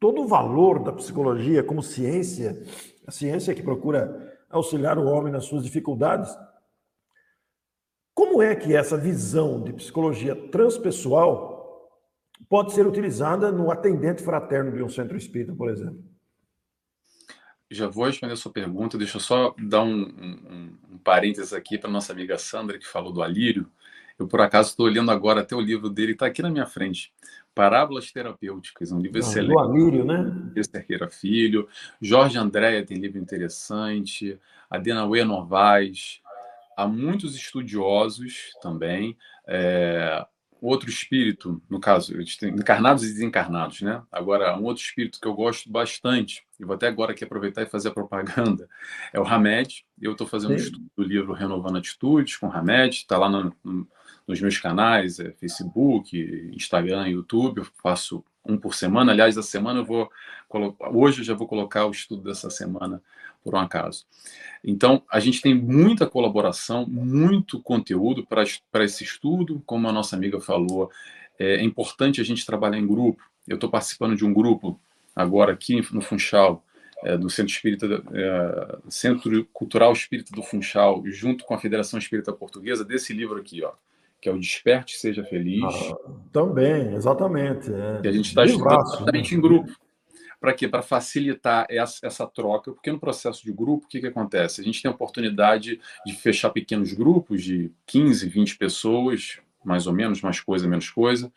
[0.00, 2.62] todo o valor da psicologia como ciência,
[3.06, 6.34] a ciência que procura auxiliar o homem nas suas dificuldades,
[8.14, 11.58] como é que essa visão de psicologia transpessoal
[12.48, 16.02] pode ser utilizada no atendente fraterno de um centro espírita, por exemplo?
[17.70, 18.98] Já vou responder a sua pergunta.
[18.98, 23.12] Deixa eu só dar um, um, um parênteses aqui para nossa amiga Sandra, que falou
[23.12, 23.70] do Alírio.
[24.18, 27.12] Eu, por acaso, estou olhando agora até o livro dele, está aqui na minha frente.
[27.54, 29.52] Parábolas Terapêuticas, um livro ah, excelente.
[29.52, 30.62] Do Alírio, né?
[30.64, 31.68] Cerqueira Filho.
[32.00, 34.38] Jorge Andréia tem livro interessante.
[34.68, 36.20] Adenauê Novaes.
[36.76, 39.16] Há muitos estudiosos também.
[39.46, 40.26] É,
[40.60, 44.02] outro espírito, no caso, encarnados e desencarnados, né?
[44.10, 47.66] Agora, um outro espírito que eu gosto bastante, e vou até agora aqui aproveitar e
[47.66, 48.68] fazer a propaganda,
[49.12, 49.84] é o Hamed.
[50.00, 53.54] Eu estou fazendo um estudo do livro Renovando Atitudes com o Hamed, está lá no,
[53.62, 53.88] no,
[54.26, 56.16] nos meus canais, é, Facebook,
[56.54, 59.12] Instagram, YouTube, eu faço um por semana.
[59.12, 60.10] Aliás, da semana eu vou
[60.92, 63.02] hoje eu já vou colocar o estudo dessa semana
[63.44, 64.06] por um acaso.
[64.64, 69.62] Então, a gente tem muita colaboração, muito conteúdo para esse estudo.
[69.64, 70.90] Como a nossa amiga falou,
[71.38, 73.22] é importante a gente trabalhar em grupo.
[73.46, 74.80] Eu estou participando de um grupo
[75.14, 76.64] agora aqui no Funchal,
[77.04, 82.32] é, do Centro Espírita, é, Centro Cultural Espírita do Funchal, junto com a Federação Espírita
[82.32, 83.72] Portuguesa, desse livro aqui, ó,
[84.20, 85.62] que é o Desperte Seja Feliz.
[85.64, 85.96] Ah,
[86.32, 87.72] também, exatamente.
[87.72, 88.00] É.
[88.00, 89.72] Que a gente está estudando exatamente em grupo.
[90.40, 90.68] Para quê?
[90.68, 94.60] Para facilitar essa, essa, troca, porque no processo de grupo, o que, que acontece?
[94.60, 99.92] A gente tem a oportunidade de fechar pequenos grupos de 15, 20 pessoas, mais ou
[99.92, 101.32] menos, mais coisa, menos coisa,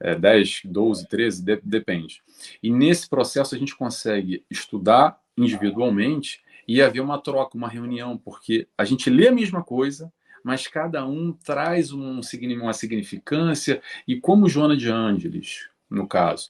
[0.00, 2.22] é, 10, 12, 13, de, depende.
[2.60, 8.66] E nesse processo a gente consegue estudar individualmente e haver uma troca, uma reunião, porque
[8.76, 10.12] a gente lê a mesma coisa,
[10.44, 12.20] mas cada um traz um,
[12.60, 16.48] uma significância, e como Joana de Ângeles, no caso.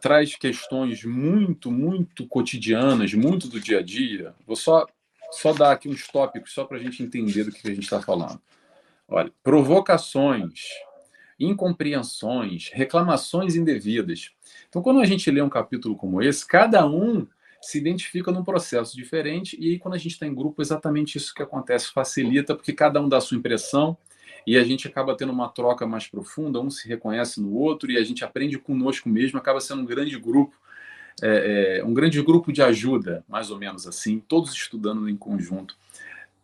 [0.00, 4.34] Traz questões muito, muito cotidianas, muito do dia a dia.
[4.46, 4.86] Vou só,
[5.30, 8.02] só dar aqui uns tópicos, só para a gente entender do que a gente está
[8.02, 8.40] falando.
[9.06, 10.64] Olha, provocações,
[11.38, 14.32] incompreensões, reclamações indevidas.
[14.68, 17.26] Então, quando a gente lê um capítulo como esse, cada um
[17.60, 21.34] se identifica num processo diferente, e aí, quando a gente está em grupo, exatamente isso
[21.34, 23.96] que acontece, facilita, porque cada um dá a sua impressão,
[24.46, 27.98] e a gente acaba tendo uma troca mais profunda, um se reconhece no outro e
[27.98, 30.56] a gente aprende conosco mesmo, acaba sendo um grande grupo,
[31.22, 35.76] é, é, um grande grupo de ajuda, mais ou menos assim, todos estudando em conjunto.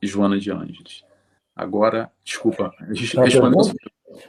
[0.02, 1.02] Joana de Ângeles.
[1.56, 3.74] Agora, desculpa, gente respondeu.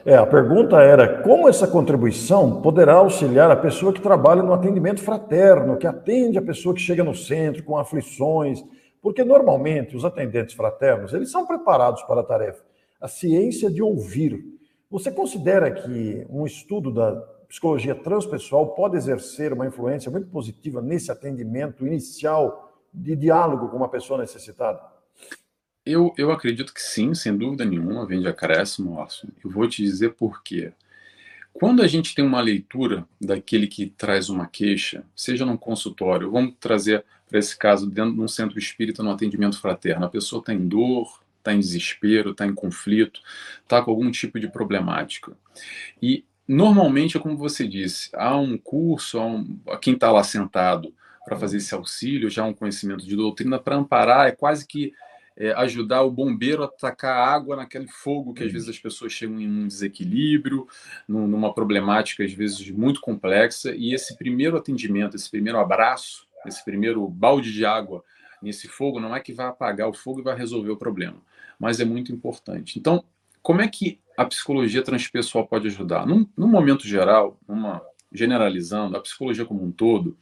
[0.04, 5.00] É, a pergunta era como essa contribuição poderá auxiliar a pessoa que trabalha no atendimento
[5.00, 8.64] fraterno, que atende a pessoa que chega no centro com aflições,
[9.00, 12.64] porque normalmente os atendentes fraternos, eles são preparados para a tarefa,
[13.00, 14.44] a ciência de ouvir.
[14.90, 17.12] Você considera que um estudo da
[17.48, 23.88] psicologia transpessoal pode exercer uma influência muito positiva nesse atendimento inicial de diálogo com uma
[23.88, 24.95] pessoa necessitada?
[25.86, 29.28] Eu, eu acredito que sim, sem dúvida nenhuma, vem de acréscimo, Orson.
[29.42, 30.72] Eu vou te dizer por quê.
[31.52, 36.54] Quando a gente tem uma leitura daquele que traz uma queixa, seja num consultório, vamos
[36.58, 40.52] trazer para esse caso dentro de um centro espírita no atendimento fraterno, a pessoa está
[40.52, 43.20] em dor, está em desespero, está em conflito,
[43.62, 45.36] está com algum tipo de problemática.
[46.02, 50.92] E normalmente é como você disse, há um curso, há, um, quem está lá sentado
[51.24, 54.92] para fazer esse auxílio, já um conhecimento de doutrina para amparar, é quase que
[55.36, 59.40] é, ajudar o bombeiro a tacar água naquele fogo que às vezes as pessoas chegam
[59.40, 60.66] em um desequilíbrio,
[61.06, 67.06] numa problemática às vezes muito complexa, e esse primeiro atendimento, esse primeiro abraço, esse primeiro
[67.06, 68.02] balde de água
[68.42, 71.20] nesse fogo não é que vai apagar o fogo e vai resolver o problema,
[71.58, 72.78] mas é muito importante.
[72.78, 73.04] Então,
[73.42, 76.06] como é que a psicologia transpessoal pode ajudar?
[76.06, 80.16] Num, num momento geral, numa, generalizando, a psicologia como um todo,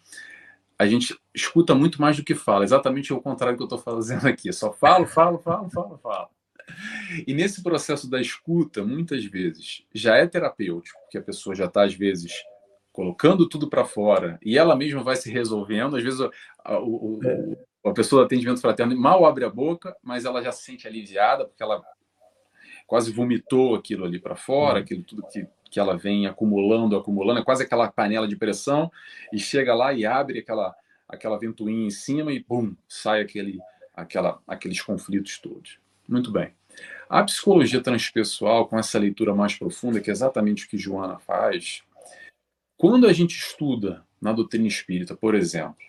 [0.78, 4.26] a gente escuta muito mais do que fala, exatamente o contrário que eu estou fazendo
[4.26, 4.52] aqui.
[4.52, 6.28] Só falo, falo, falo, falo, falo.
[7.26, 11.84] E nesse processo da escuta, muitas vezes, já é terapêutico, porque a pessoa já está,
[11.84, 12.32] às vezes,
[12.92, 15.96] colocando tudo para fora e ela mesma vai se resolvendo.
[15.96, 16.20] Às vezes,
[16.64, 17.20] a, o,
[17.84, 21.44] a pessoa do atendimento fraterno mal abre a boca, mas ela já se sente aliviada,
[21.44, 21.82] porque ela
[22.86, 27.44] quase vomitou aquilo ali para fora, aquilo tudo que que ela vem acumulando, acumulando, é
[27.44, 28.92] quase aquela panela de pressão,
[29.32, 30.72] e chega lá e abre aquela,
[31.08, 33.58] aquela ventoinha em cima e bum, sai aquele,
[33.92, 35.80] aquela, aqueles conflitos todos.
[36.08, 36.52] Muito bem.
[37.10, 41.82] A psicologia transpessoal, com essa leitura mais profunda, que é exatamente o que Joana faz,
[42.76, 45.82] quando a gente estuda na doutrina espírita, por exemplo,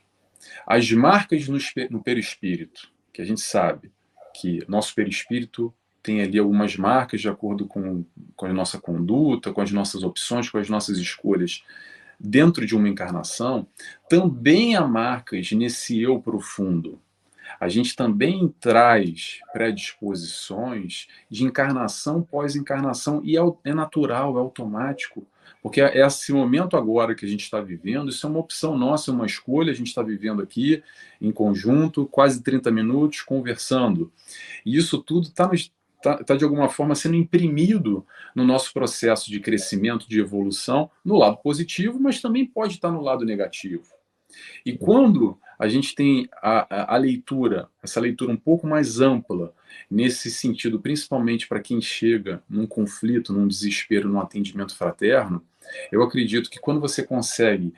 [0.65, 1.59] as marcas no,
[1.91, 3.91] no perispírito, que a gente sabe
[4.33, 5.71] que nosso perispírito
[6.05, 10.47] tem ali algumas marcas de acordo com, com a nossa conduta, com as nossas opções,
[10.47, 11.63] com as nossas escolhas
[12.19, 13.67] dentro de uma encarnação,
[14.07, 17.01] também há marcas nesse eu profundo.
[17.59, 25.25] A gente também traz predisposições de encarnação pós-encarnação, e é, é natural, é automático,
[25.61, 29.09] porque é esse momento agora que a gente está vivendo, isso é uma opção nossa,
[29.09, 30.83] é uma escolha, a gente está vivendo aqui
[31.19, 34.11] em conjunto, quase 30 minutos, conversando.
[34.63, 38.05] E isso tudo está nos está tá, de alguma forma sendo imprimido
[38.35, 43.01] no nosso processo de crescimento, de evolução, no lado positivo, mas também pode estar no
[43.01, 43.83] lado negativo.
[44.65, 49.53] E quando a gente tem a, a, a leitura, essa leitura um pouco mais ampla,
[49.89, 55.43] nesse sentido, principalmente para quem chega num conflito, num desespero, num atendimento fraterno,
[55.91, 57.73] eu acredito que quando você consegue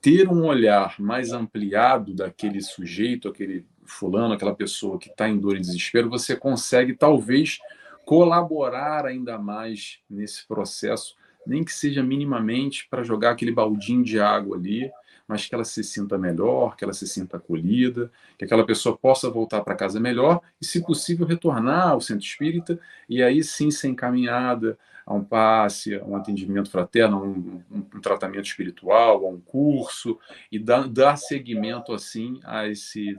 [0.00, 5.56] ter um olhar mais ampliado daquele sujeito, aquele fulano, aquela pessoa que está em dor
[5.56, 7.58] e desespero, você consegue talvez
[8.04, 11.16] colaborar ainda mais nesse processo,
[11.46, 14.90] nem que seja minimamente para jogar aquele baldinho de água ali,
[15.26, 19.30] mas que ela se sinta melhor, que ela se sinta acolhida, que aquela pessoa possa
[19.30, 23.88] voltar para casa melhor e, se possível, retornar ao centro espírita e aí sim ser
[23.88, 29.40] encaminhada a um passe, a um atendimento fraterno, a um, um, tratamento espiritual, a um
[29.40, 30.18] curso
[30.50, 33.18] e dar, dar seguimento assim a esse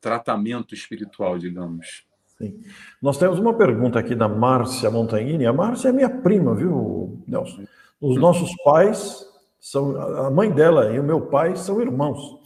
[0.00, 2.06] tratamento espiritual, digamos.
[2.38, 2.60] Sim.
[3.00, 5.46] Nós temos uma pergunta aqui da Márcia Montagnini.
[5.46, 7.64] A Márcia é minha prima, viu, Nelson?
[8.00, 9.26] Os nossos pais
[9.58, 12.38] são a mãe dela e o meu pai são irmãos.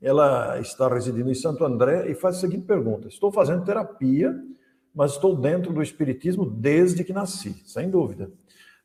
[0.00, 4.34] Ela está residindo em Santo André e faz a seguinte pergunta: Estou fazendo terapia,
[4.94, 8.30] mas estou dentro do espiritismo desde que nasci, sem dúvida.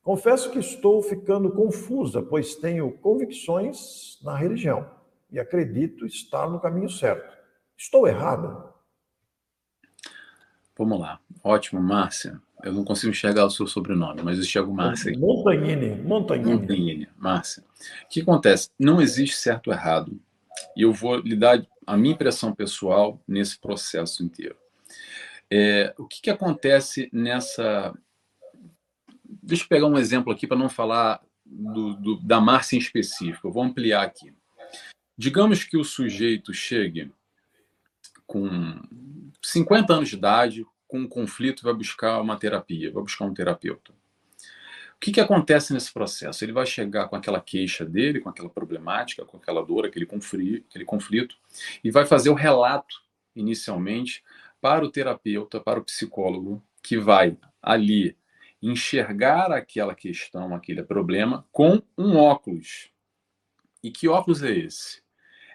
[0.01, 4.89] Confesso que estou ficando confusa, pois tenho convicções na religião
[5.31, 7.37] e acredito estar no caminho certo.
[7.79, 8.73] Estou errada?
[10.77, 11.17] Vamos lá.
[11.41, 12.41] Ótimo, Márcia.
[12.61, 15.17] Eu não consigo enxergar o seu sobrenome, mas eu enxergo Márcia.
[15.17, 15.95] Montagnini.
[15.95, 16.59] Montagnini.
[16.59, 17.09] Montagnini.
[17.17, 17.63] Márcia.
[17.63, 18.69] O que acontece?
[18.77, 20.19] Não existe certo ou errado.
[20.75, 24.57] E eu vou lhe dar a minha impressão pessoal nesse processo inteiro.
[25.49, 27.97] É, o que, que acontece nessa.
[29.41, 33.47] Deixa eu pegar um exemplo aqui para não falar do, do, da Márcia em específico.
[33.47, 34.33] Eu vou ampliar aqui.
[35.17, 37.09] Digamos que o sujeito chegue
[38.29, 38.79] com
[39.41, 43.91] 50 anos de idade, com um conflito, vai buscar uma terapia, vai buscar um terapeuta.
[43.91, 46.45] O que, que acontece nesse processo?
[46.45, 50.67] Ele vai chegar com aquela queixa dele, com aquela problemática, com aquela dor, aquele conflito,
[50.69, 51.35] aquele conflito
[51.83, 53.01] e vai fazer o relato,
[53.35, 54.23] inicialmente,
[54.61, 58.15] para o terapeuta, para o psicólogo, que vai ali
[58.61, 62.91] enxergar aquela questão, aquele problema, com um óculos.
[63.81, 65.01] E que óculos é esse?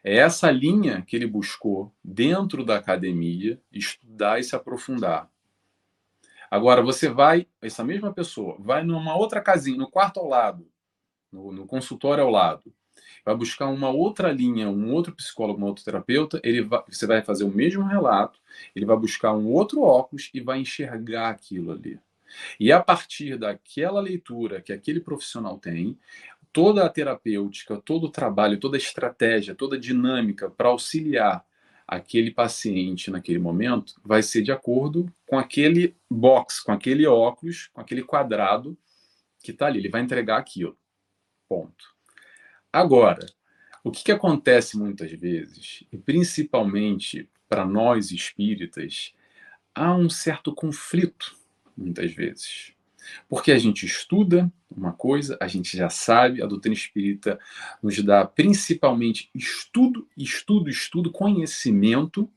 [0.04, 5.30] É essa linha que ele buscou dentro da academia estudar e se aprofundar.
[6.50, 10.68] Agora, você vai, essa mesma pessoa, vai numa outra casinha, no quarto ao lado,
[11.32, 12.72] no, no consultório ao lado,
[13.24, 17.22] vai buscar uma outra linha, um outro psicólogo, um outro terapeuta, ele vai, você vai
[17.22, 18.38] fazer o mesmo relato,
[18.76, 21.98] ele vai buscar um outro óculos e vai enxergar aquilo ali.
[22.58, 25.98] E a partir daquela leitura que aquele profissional tem,
[26.54, 31.44] toda a terapêutica, todo o trabalho, toda a estratégia, toda a dinâmica para auxiliar
[31.86, 37.80] aquele paciente naquele momento vai ser de acordo com aquele box, com aquele óculos, com
[37.80, 38.78] aquele quadrado
[39.42, 39.80] que está ali.
[39.80, 40.78] Ele vai entregar aquilo.
[41.48, 41.92] Ponto.
[42.72, 43.26] Agora,
[43.82, 49.12] o que, que acontece muitas vezes, e principalmente para nós espíritas,
[49.74, 51.36] há um certo conflito,
[51.76, 52.73] muitas vezes.
[53.28, 57.38] Porque a gente estuda uma coisa, a gente já sabe, a doutrina espírita
[57.82, 62.28] nos dá principalmente estudo, estudo, estudo, conhecimento,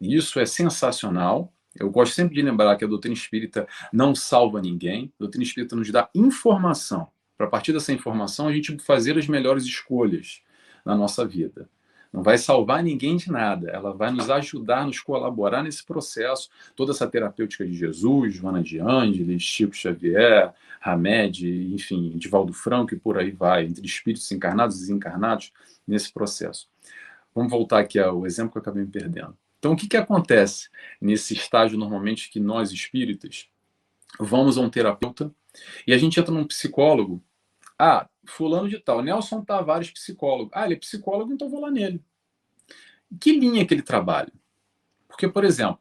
[0.00, 1.52] e isso é sensacional.
[1.78, 5.76] Eu gosto sempre de lembrar que a doutrina espírita não salva ninguém, a doutrina espírita
[5.76, 10.40] nos dá informação, para partir dessa informação a gente fazer as melhores escolhas
[10.84, 11.68] na nossa vida
[12.12, 16.48] não vai salvar ninguém de nada, ela vai nos ajudar, nos colaborar nesse processo.
[16.74, 22.98] Toda essa terapêutica de Jesus, Joana de Ângeles, Chico Xavier, Hamed, enfim, Divaldo Franco e
[22.98, 25.52] por aí vai, entre espíritos encarnados e desencarnados
[25.86, 26.68] nesse processo.
[27.34, 29.36] Vamos voltar aqui ao exemplo que eu acabei me perdendo.
[29.58, 30.68] Então, o que, que acontece
[31.00, 33.48] nesse estágio, normalmente, que nós espíritas
[34.18, 35.30] vamos a um terapeuta
[35.86, 37.22] e a gente entra num psicólogo
[37.78, 40.50] ah, fulano de tal, Nelson Tavares, psicólogo.
[40.54, 42.02] Ah, ele é psicólogo, então vou lá nele.
[43.20, 44.32] Que linha que ele trabalha?
[45.08, 45.78] Porque, por exemplo,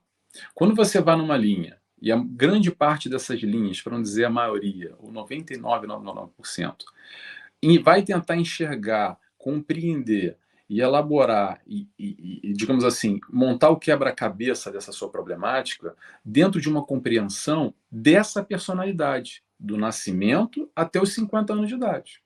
[0.53, 4.29] quando você vai numa linha, e a grande parte dessas linhas, para não dizer a
[4.29, 6.75] maioria, ou 99,99%,
[7.62, 10.38] e vai tentar enxergar, compreender
[10.69, 16.67] e elaborar e, e, e digamos assim, montar o quebra-cabeça dessa sua problemática dentro de
[16.67, 22.21] uma compreensão dessa personalidade do nascimento até os 50 anos de idade.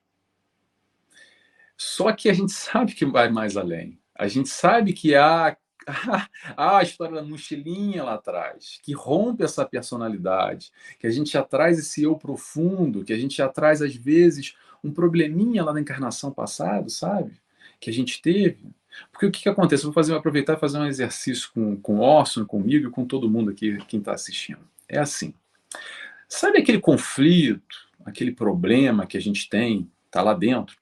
[1.80, 3.98] Só que a gente sabe que vai mais além.
[4.14, 5.56] A gente sabe que há,
[6.54, 11.42] há a história da mochilinha lá atrás, que rompe essa personalidade, que a gente já
[11.42, 15.80] traz esse eu profundo, que a gente já traz, às vezes, um probleminha lá na
[15.80, 17.32] encarnação passada, sabe?
[17.80, 18.74] Que a gente teve.
[19.10, 19.84] Porque o que, que acontece?
[19.84, 23.30] Vou fazer, aproveitar e fazer um exercício com, com o Orson, comigo e com todo
[23.30, 24.68] mundo aqui, quem está assistindo.
[24.86, 25.32] É assim.
[26.28, 30.76] Sabe aquele conflito, aquele problema que a gente tem, está lá dentro?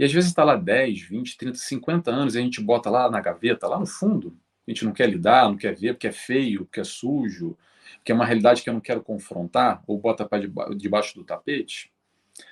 [0.00, 3.10] E às vezes está lá 10, 20, 30, 50 anos e a gente bota lá
[3.10, 4.34] na gaveta, lá no fundo.
[4.66, 7.54] A gente não quer lidar, não quer ver, porque é feio, porque é sujo,
[7.96, 11.92] porque é uma realidade que eu não quero confrontar, ou bota para debaixo do tapete.
[12.38, 12.42] O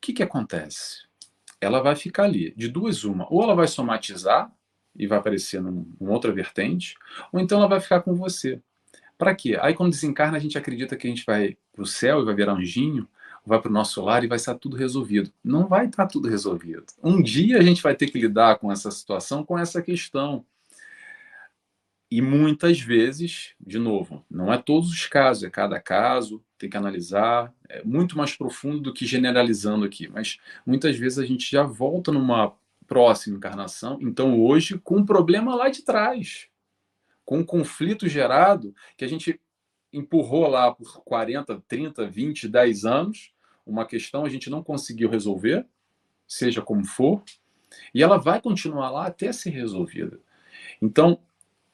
[0.00, 1.04] que, que acontece?
[1.60, 3.30] Ela vai ficar ali, de duas uma.
[3.30, 4.50] Ou ela vai somatizar
[4.98, 6.94] e vai aparecer num, numa outra vertente,
[7.30, 8.58] ou então ela vai ficar com você.
[9.18, 9.58] Para quê?
[9.60, 12.34] Aí quando desencarna, a gente acredita que a gente vai para o céu e vai
[12.34, 13.06] virar anjinho,
[13.46, 15.32] vai para o nosso lar e vai estar tudo resolvido.
[15.42, 16.86] Não vai estar tudo resolvido.
[17.02, 20.44] Um dia a gente vai ter que lidar com essa situação, com essa questão.
[22.10, 26.76] E muitas vezes, de novo, não é todos os casos, é cada caso, tem que
[26.76, 31.64] analisar, é muito mais profundo do que generalizando aqui, mas muitas vezes a gente já
[31.64, 32.54] volta numa
[32.86, 36.48] próxima encarnação, então hoje com um problema lá de trás
[37.26, 39.38] com um conflito gerado que a gente
[39.92, 43.32] empurrou lá por 40, 30, 20, 10 anos,
[43.66, 45.66] uma questão a gente não conseguiu resolver,
[46.26, 47.22] seja como for,
[47.92, 50.20] e ela vai continuar lá até ser resolvida.
[50.80, 51.18] Então,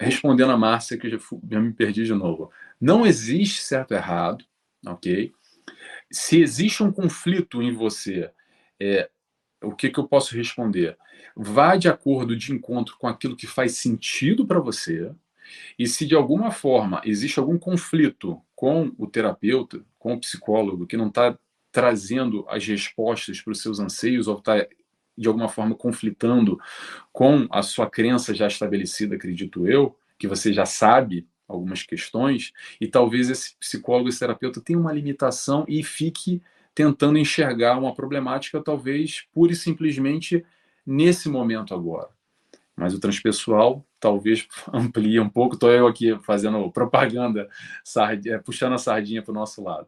[0.01, 4.45] respondendo a Márcia, que eu já, me perdi de novo, não existe certo ou errado,
[4.86, 5.32] ok?
[6.11, 8.30] Se existe um conflito em você,
[8.80, 9.09] é,
[9.62, 10.97] o que, que eu posso responder?
[11.36, 15.12] Vá de acordo de encontro com aquilo que faz sentido para você,
[15.78, 20.97] e se de alguma forma existe algum conflito com o terapeuta, com o psicólogo, que
[20.97, 21.38] não está
[21.73, 24.66] trazendo as respostas para os seus anseios ou está
[25.16, 26.59] de alguma forma conflitando
[27.12, 32.87] com a sua crença já estabelecida, acredito eu, que você já sabe algumas questões, e
[32.87, 36.41] talvez esse psicólogo, esse terapeuta tenha uma limitação e fique
[36.75, 40.45] tentando enxergar uma problemática, talvez pura e simplesmente
[40.87, 42.09] nesse momento agora.
[42.75, 45.55] Mas o transpessoal talvez amplie um pouco.
[45.55, 47.49] Estou eu aqui fazendo propaganda,
[48.45, 49.87] puxando a sardinha para o nosso lado.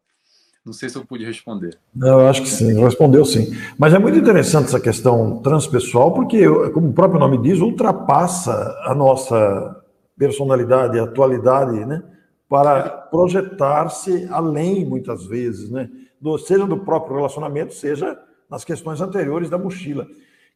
[0.65, 1.79] Não sei se eu pude responder.
[2.01, 3.55] Eu acho que sim, respondeu sim.
[3.79, 8.95] Mas é muito interessante essa questão transpessoal, porque, como o próprio nome diz, ultrapassa a
[8.95, 9.85] nossa
[10.17, 12.03] personalidade, atualidade, né?
[12.49, 15.91] Para projetar-se além, muitas vezes, né?
[16.19, 20.07] Do, seja do próprio relacionamento, seja nas questões anteriores da mochila.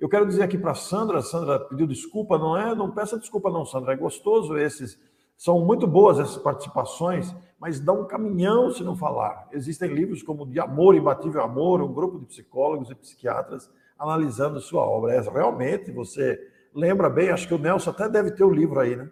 [0.01, 2.75] Eu quero dizer aqui para a Sandra, Sandra pediu desculpa, não é?
[2.75, 4.99] Não peça desculpa não, Sandra, é gostoso esses,
[5.37, 9.49] são muito boas essas participações, mas dá um caminhão se não falar.
[9.53, 14.83] Existem livros como De Amor, Imbatível Amor, um grupo de psicólogos e psiquiatras analisando sua
[14.83, 15.15] obra.
[15.15, 16.41] É, realmente, você
[16.73, 19.11] lembra bem, acho que o Nelson até deve ter o livro aí, né?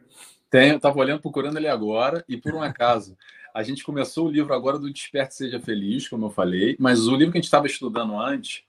[0.49, 3.17] Tenho, estava olhando, procurando ele agora, e por um acaso,
[3.53, 7.17] a gente começou o livro agora do Desperte Seja Feliz, como eu falei, mas o
[7.17, 8.63] livro que a gente estava estudando antes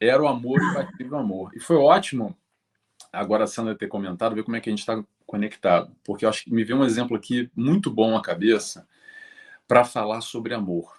[0.00, 1.50] era o Amor Imbatível Amor.
[1.54, 2.34] E foi ótimo,
[3.12, 6.30] agora a Sandra ter comentado, ver como é que a gente está conectado, porque eu
[6.30, 8.88] acho que me veio um exemplo aqui muito bom à cabeça
[9.68, 10.98] para falar sobre amor.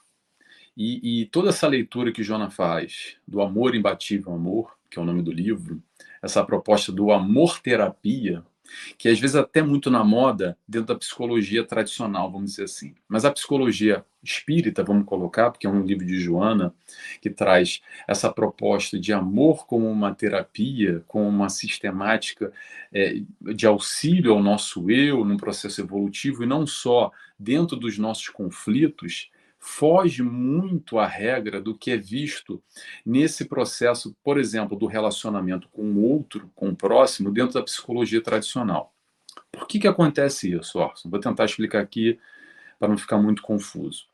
[0.78, 5.05] E, e, toda essa leitura que Jona faz do amor imbatível amor, que é o
[5.05, 5.84] nome do livro,
[6.22, 8.45] essa proposta do amor terapia,
[8.97, 12.93] que às vezes até muito na moda dentro da psicologia tradicional, vamos dizer assim.
[13.07, 16.74] Mas a psicologia espírita, vamos colocar, porque é um livro de Joana
[17.22, 22.51] que traz essa proposta de amor como uma terapia, como uma sistemática
[22.91, 23.22] é,
[23.53, 29.30] de auxílio ao nosso eu num processo evolutivo e não só dentro dos nossos conflitos,
[29.60, 32.64] foge muito à regra do que é visto
[33.05, 38.22] nesse processo, por exemplo, do relacionamento com o outro, com o próximo, dentro da psicologia
[38.22, 38.93] tradicional.
[39.51, 41.10] Por que, que acontece isso, Orson?
[41.10, 42.18] Vou tentar explicar aqui
[42.80, 44.07] para não ficar muito confuso.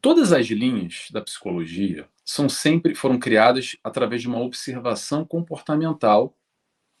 [0.00, 6.34] Todas as linhas da psicologia são sempre foram criadas através de uma observação comportamental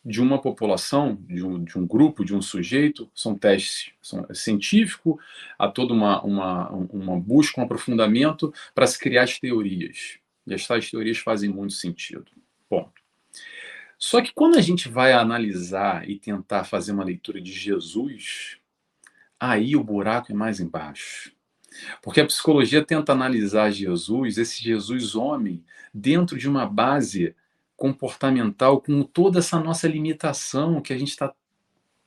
[0.04, 4.34] de uma população, de um, de um grupo, de um sujeito, são testes são, é
[4.34, 5.18] científico,
[5.58, 10.18] há toda uma, uma, uma busca, um aprofundamento para se criar as teorias.
[10.46, 12.26] E as tais teorias fazem muito sentido.
[12.68, 13.00] Ponto.
[13.96, 18.58] Só que quando a gente vai analisar e tentar fazer uma leitura de Jesus,
[19.38, 21.32] aí o buraco é mais embaixo.
[22.02, 27.36] Porque a psicologia tenta analisar Jesus, esse Jesus homem, dentro de uma base
[27.82, 31.34] comportamental com toda essa nossa limitação, que a gente está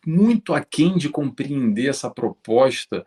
[0.07, 3.05] muito aquém de compreender essa proposta,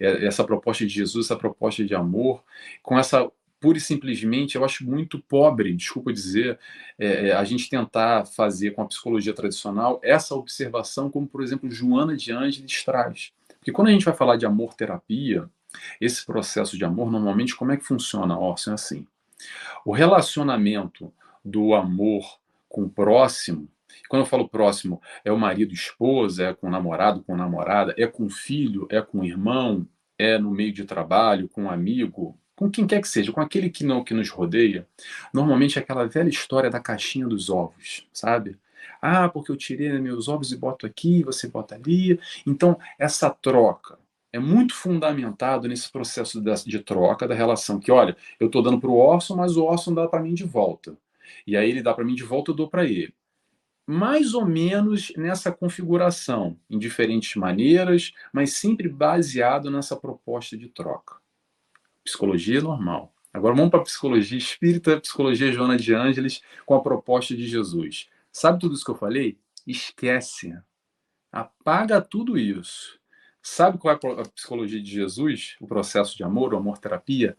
[0.00, 2.42] é, essa proposta de Jesus, essa proposta de amor,
[2.82, 6.58] com essa pura e simplesmente, eu acho muito pobre, desculpa dizer,
[6.98, 11.70] é, é, a gente tentar fazer com a psicologia tradicional essa observação, como por exemplo
[11.70, 13.30] Joana de Ângeles traz.
[13.58, 15.50] Porque quando a gente vai falar de amor terapia,
[16.00, 18.70] esse processo de amor, normalmente, como é que funciona, Orson?
[18.70, 19.06] É assim.
[19.84, 21.12] O relacionamento
[21.46, 22.38] do amor
[22.68, 23.68] com o próximo,
[24.08, 27.94] quando eu falo próximo, é o marido, esposa, é com o namorado, com a namorada,
[27.96, 29.86] é com o filho, é com o irmão,
[30.18, 33.68] é no meio de trabalho, com um amigo, com quem quer que seja, com aquele
[33.70, 34.86] que não que nos rodeia.
[35.32, 38.56] Normalmente é aquela velha história da caixinha dos ovos, sabe?
[39.00, 42.18] Ah, porque eu tirei meus ovos e boto aqui, você bota ali.
[42.46, 43.98] Então, essa troca
[44.32, 48.80] é muito fundamentado nesse processo de, de troca da relação que, olha, eu estou dando
[48.80, 50.96] para o Orson, mas o Orson dá para mim de volta.
[51.46, 53.14] E aí ele dá para mim de volta, eu dou para ele.
[53.86, 61.16] Mais ou menos nessa configuração, em diferentes maneiras, mas sempre baseado nessa proposta de troca.
[62.02, 63.12] Psicologia normal.
[63.32, 68.08] Agora vamos para a psicologia espírita, psicologia Joana de Ângeles, com a proposta de Jesus.
[68.32, 69.38] Sabe tudo isso que eu falei?
[69.66, 70.56] Esquece.
[71.30, 72.98] Apaga tudo isso.
[73.42, 75.56] Sabe qual é a psicologia de Jesus?
[75.60, 77.36] O processo de amor, o amor terapia?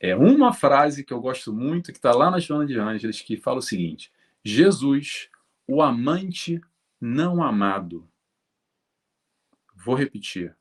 [0.00, 3.36] É uma frase que eu gosto muito, que está lá na Joana de Ângeles, que
[3.36, 4.10] fala o seguinte:
[4.42, 5.28] Jesus,
[5.68, 6.58] o amante
[6.98, 8.08] não amado.
[9.76, 10.56] Vou repetir.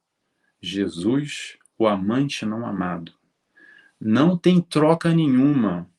[0.61, 3.13] Jesus, o amante não amado.
[3.99, 5.89] Não tem troca nenhuma.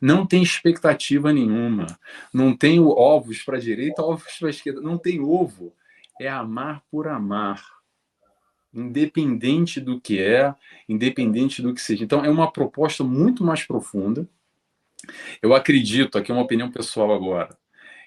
[0.00, 1.86] Não tem expectativa nenhuma.
[2.32, 4.80] Não tem ovos para a direita, ovos para a esquerda.
[4.80, 5.74] Não tem ovo.
[6.18, 7.75] É amar por amar
[8.72, 10.54] independente do que é,
[10.88, 12.04] independente do que seja.
[12.04, 14.28] Então, é uma proposta muito mais profunda.
[15.42, 17.56] Eu acredito, aqui é uma opinião pessoal agora,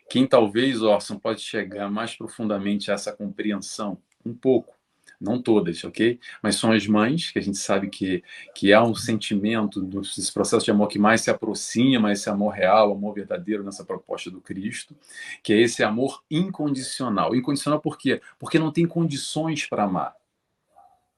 [0.09, 4.73] quem talvez, Orson, pode chegar mais profundamente a essa compreensão, um pouco,
[5.21, 6.19] não todas, ok?
[6.41, 8.23] Mas são as mães, que a gente sabe que,
[8.55, 12.91] que há um sentimento desse processo de amor que mais se aproxima, esse amor real,
[12.91, 14.95] amor verdadeiro nessa proposta do Cristo,
[15.43, 17.35] que é esse amor incondicional.
[17.35, 18.19] Incondicional por quê?
[18.39, 20.18] Porque não tem condições para amar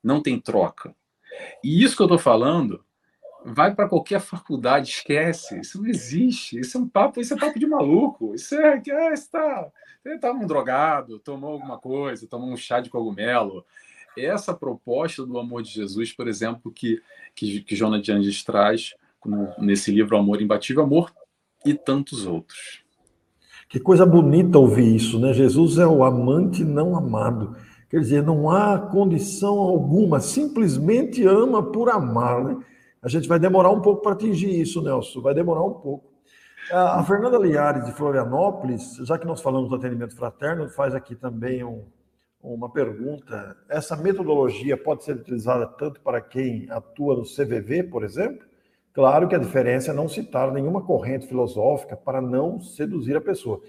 [0.03, 0.95] não tem troca.
[1.63, 2.83] E isso que eu estou falando
[3.45, 5.59] vai para qualquer faculdade, esquece.
[5.59, 6.59] Isso não existe.
[6.59, 8.35] Isso é um papo, isso é papo de maluco.
[8.35, 9.67] Isso é que é, está,
[10.19, 13.65] tá um drogado, tomou alguma coisa, tomou um chá de cogumelo.
[14.17, 17.01] Essa proposta do amor de Jesus, por exemplo, que
[17.35, 18.93] que, que Jonathan Andes traz
[19.25, 21.13] no, nesse livro Amor Imbatível, Amor
[21.65, 22.81] e tantos outros.
[23.69, 25.33] Que coisa bonita ouvir isso, né?
[25.33, 27.55] Jesus é o amante não amado.
[27.91, 32.57] Quer dizer, não há condição alguma, simplesmente ama por amar, né?
[33.01, 36.09] A gente vai demorar um pouco para atingir isso, Nelson, vai demorar um pouco.
[36.71, 41.65] A Fernanda Liares, de Florianópolis, já que nós falamos do atendimento fraterno, faz aqui também
[41.65, 41.83] um,
[42.41, 43.57] uma pergunta.
[43.67, 48.45] Essa metodologia pode ser utilizada tanto para quem atua no CVV, por exemplo?
[48.93, 53.59] Claro que a diferença é não citar nenhuma corrente filosófica para não seduzir a pessoa.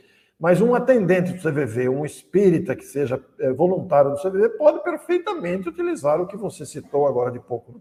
[0.43, 5.69] Mas um atendente do CVV, um espírita que seja é, voluntário do CVV, pode perfeitamente
[5.69, 7.81] utilizar o que você citou agora de pouco.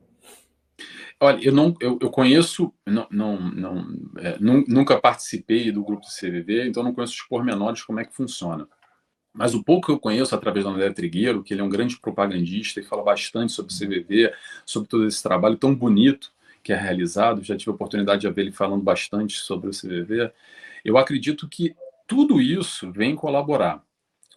[1.20, 3.88] Olha, eu não, eu, eu conheço, não, não, não
[4.20, 8.14] é, nunca participei do grupo do CVV, então não conheço os pormenores como é que
[8.14, 8.68] funciona.
[9.34, 11.99] Mas o pouco que eu conheço através do André Trigueiro, que ele é um grande
[11.99, 14.36] propagandista e fala bastante sobre o CVV,
[14.68, 16.32] sobre todo esse trabalho tão bonito
[16.62, 20.32] que é realizado, já tive a oportunidade de ver ele falando bastante sobre o CVV,
[20.86, 21.76] eu acredito que
[22.12, 23.82] tudo isso vem colaborar,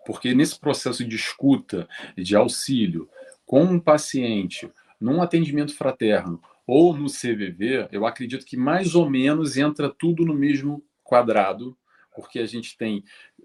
[0.06, 3.10] porque nesse processo de escuta, de auxílio
[3.44, 4.70] com um paciente,
[5.00, 10.34] num atendimento fraterno, ou no CVV, eu acredito que mais ou menos entra tudo no
[10.34, 11.76] mesmo quadrado,
[12.14, 13.02] porque a gente tem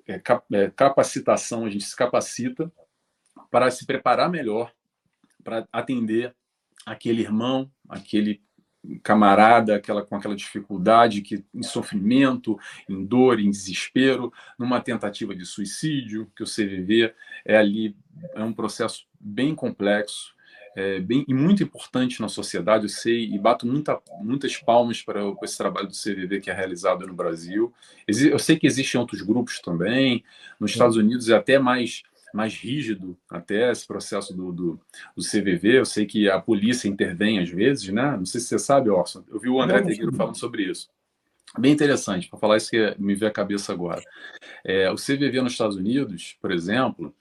[0.07, 0.21] é,
[0.53, 2.71] é, capacitação, a gente se capacita
[3.49, 4.71] para se preparar melhor
[5.43, 6.35] para atender
[6.85, 8.43] aquele irmão, aquele
[9.03, 12.57] camarada, aquela com aquela dificuldade, que em sofrimento,
[12.87, 17.13] em dor, em desespero, numa tentativa de suicídio, que o CVV
[17.45, 17.95] é ali
[18.33, 20.33] é um processo bem complexo,
[20.75, 25.19] é, bem e muito importante na sociedade, eu sei, e bato muita, muitas palmas para,
[25.33, 27.73] para esse trabalho do CVV que é realizado no Brasil.
[28.07, 30.23] Eu sei que existem outros grupos também,
[30.59, 32.03] nos Estados Unidos é até mais
[32.33, 34.79] mais rígido até esse processo do, do,
[35.15, 35.79] do, CVV.
[35.79, 38.15] Eu sei que a polícia intervém às vezes, né?
[38.17, 39.23] Não sei se você sabe, Orson.
[39.29, 40.89] Eu vi o André Tegueiro falando sobre isso.
[41.57, 44.03] Bem interessante, para falar isso que me veio à cabeça agora.
[44.63, 47.13] É, o CVV nos Estados Unidos, por exemplo,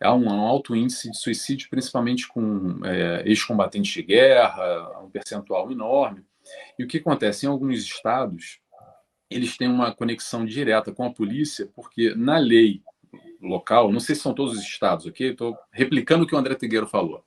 [0.00, 5.70] há um, um alto índice de suicídio, principalmente com é, ex-combatentes de guerra, um percentual
[5.70, 6.24] enorme.
[6.76, 7.46] E o que acontece?
[7.46, 8.58] Em alguns estados,
[9.30, 12.82] eles têm uma conexão direta com a polícia, porque na lei
[13.40, 15.30] local, não sei se são todos os estados, ok?
[15.30, 17.24] Estou replicando o que o André Tigueiro falou.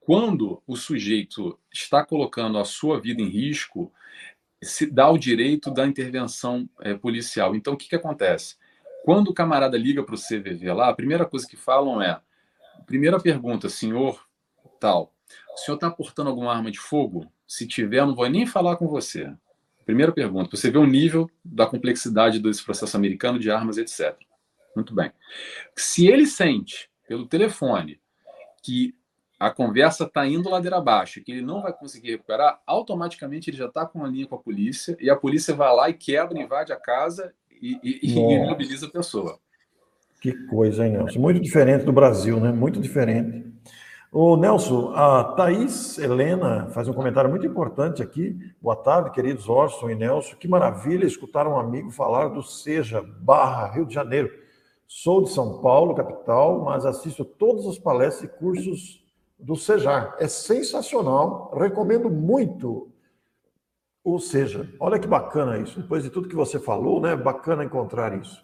[0.00, 3.92] Quando o sujeito está colocando a sua vida em risco,
[4.62, 7.54] se dá o direito da intervenção é, policial.
[7.54, 8.56] Então, o que, que acontece?
[9.04, 12.20] Quando o camarada liga para o CVV lá, a primeira coisa que falam é:
[12.86, 14.22] primeira pergunta, senhor
[14.80, 15.12] tal,
[15.54, 17.30] o senhor está portando alguma arma de fogo?
[17.46, 19.32] Se tiver, não vou nem falar com você.
[19.84, 24.16] Primeira pergunta, você vê o nível da complexidade desse processo americano de armas, etc.
[24.78, 25.10] Muito bem.
[25.74, 28.00] Se ele sente pelo telefone
[28.62, 28.94] que
[29.36, 33.66] a conversa está indo ladeira abaixo, que ele não vai conseguir recuperar, automaticamente ele já
[33.66, 36.72] está com a linha com a polícia e a polícia vai lá e quebra, invade
[36.72, 39.40] a casa e, e, e imobiliza a pessoa.
[40.20, 41.18] Que coisa, hein, Nelson?
[41.18, 42.52] Muito diferente do Brasil, né?
[42.52, 43.52] Muito diferente.
[44.12, 48.38] O Nelson, a Thaís Helena faz um comentário muito importante aqui.
[48.62, 50.36] Boa tarde, queridos Orson e Nelson.
[50.36, 54.47] Que maravilha escutar um amigo falar do Seja Barra, Rio de Janeiro.
[54.88, 59.06] Sou de São Paulo, capital, mas assisto todas as palestras e cursos
[59.38, 60.16] do Sejar.
[60.18, 62.90] É sensacional, recomendo muito
[64.08, 65.82] ou seja, olha que bacana isso.
[65.82, 67.14] Depois de tudo que você falou, né?
[67.14, 68.42] Bacana encontrar isso.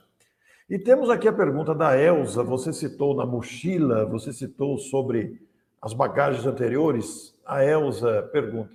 [0.68, 2.42] E temos aqui a pergunta da Elsa.
[2.42, 5.40] Você citou na mochila, você citou sobre
[5.80, 7.34] as bagagens anteriores.
[7.46, 8.74] A Elsa pergunta: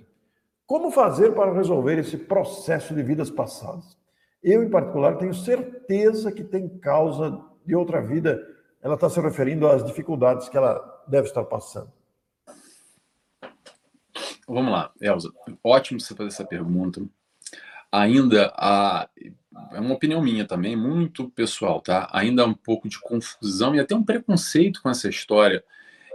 [0.66, 3.96] Como fazer para resolver esse processo de vidas passadas?
[4.42, 8.40] Eu, em particular, tenho certeza que tem causa de outra vida.
[8.82, 11.92] Ela está se referindo às dificuldades que ela deve estar passando.
[14.46, 15.30] Vamos lá, Elza.
[15.62, 17.00] Ótimo você fazer essa pergunta.
[17.92, 19.08] Ainda há,
[19.72, 22.08] é uma opinião minha também, muito pessoal, tá?
[22.12, 25.62] Ainda há um pouco de confusão e até um preconceito com essa história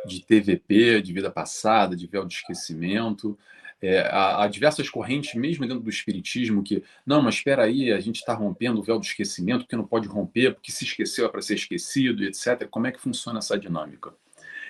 [0.05, 3.37] de TVP, de vida passada, de véu de esquecimento.
[3.81, 7.99] É, há, há, diversas correntes, mesmo dentro do espiritismo, que não, mas espera aí, a
[7.99, 11.29] gente está rompendo o véu do esquecimento, porque não pode romper, porque se esqueceu é
[11.29, 12.67] para ser esquecido, etc.
[12.69, 14.13] Como é que funciona essa dinâmica?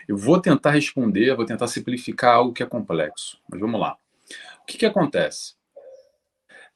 [0.07, 3.97] Eu vou tentar responder, vou tentar simplificar algo que é complexo, mas vamos lá.
[4.61, 5.55] O que, que acontece?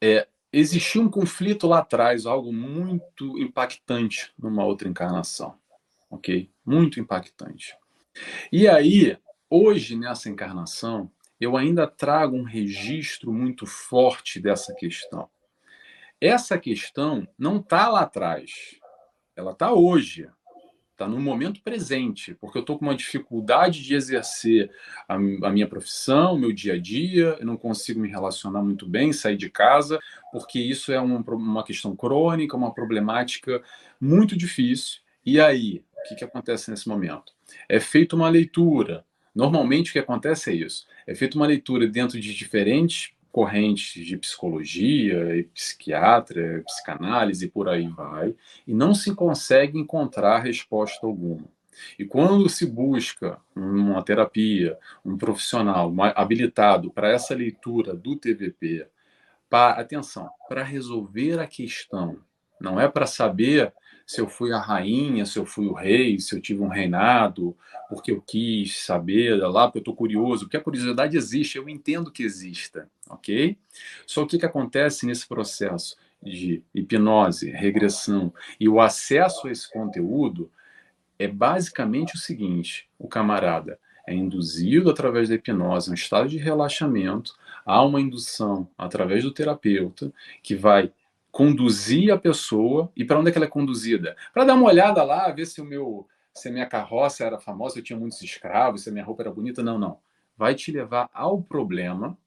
[0.02, 5.58] É, existiu um conflito lá atrás, algo muito impactante numa outra encarnação,
[6.10, 6.50] ok?
[6.66, 7.76] Muito impactante.
[8.52, 9.18] E aí,
[9.50, 15.30] hoje nessa encarnação, eu ainda trago um registro muito forte dessa questão.
[16.20, 18.80] Essa questão não está lá atrás,
[19.36, 20.30] ela está hoje,
[20.92, 24.70] está no momento presente, porque eu estou com uma dificuldade de exercer
[25.08, 29.14] a, a, minha profissão, meu dia a dia, eu não consigo me relacionar muito bem,
[29.14, 29.98] sair de casa,
[30.30, 33.64] porque isso é um, uma questão crônica, uma problemática
[34.00, 35.00] muito difícil.
[35.26, 37.34] E aí, o que, que acontece nesse momento?
[37.70, 39.06] É feita uma leitura.
[39.40, 44.18] Normalmente o que acontece é isso: é feita uma leitura dentro de diferentes correntes de
[44.18, 48.36] psicologia, e psiquiatra, psicanálise e por aí vai,
[48.68, 51.46] e não se consegue encontrar resposta alguma.
[51.98, 58.88] E quando se busca uma terapia, um profissional habilitado para essa leitura do TVP,
[59.50, 62.20] para, atenção, para resolver a questão,
[62.60, 63.72] não é para saber
[64.10, 67.56] se eu fui a rainha, se eu fui o rei, se eu tive um reinado,
[67.88, 72.12] porque eu quis saber lá, porque eu estou curioso, porque a curiosidade existe, eu entendo
[72.12, 73.56] que exista, ok?
[74.08, 79.72] Só o que, que acontece nesse processo de hipnose, regressão e o acesso a esse
[79.72, 80.52] conteúdo
[81.20, 87.36] é basicamente o seguinte: o camarada é induzido através da hipnose, um estado de relaxamento,
[87.64, 90.92] há uma indução através do terapeuta que vai
[91.32, 92.92] conduzir a pessoa.
[92.96, 94.16] E para onde é que ela é conduzida?
[94.34, 97.80] Para dar uma olhada lá, ver se o meu se a minha carroça era famosa,
[97.80, 99.62] eu tinha muitos escravos, se a minha roupa era bonita.
[99.62, 100.00] Não, não.
[100.38, 102.18] Vai te levar ao problema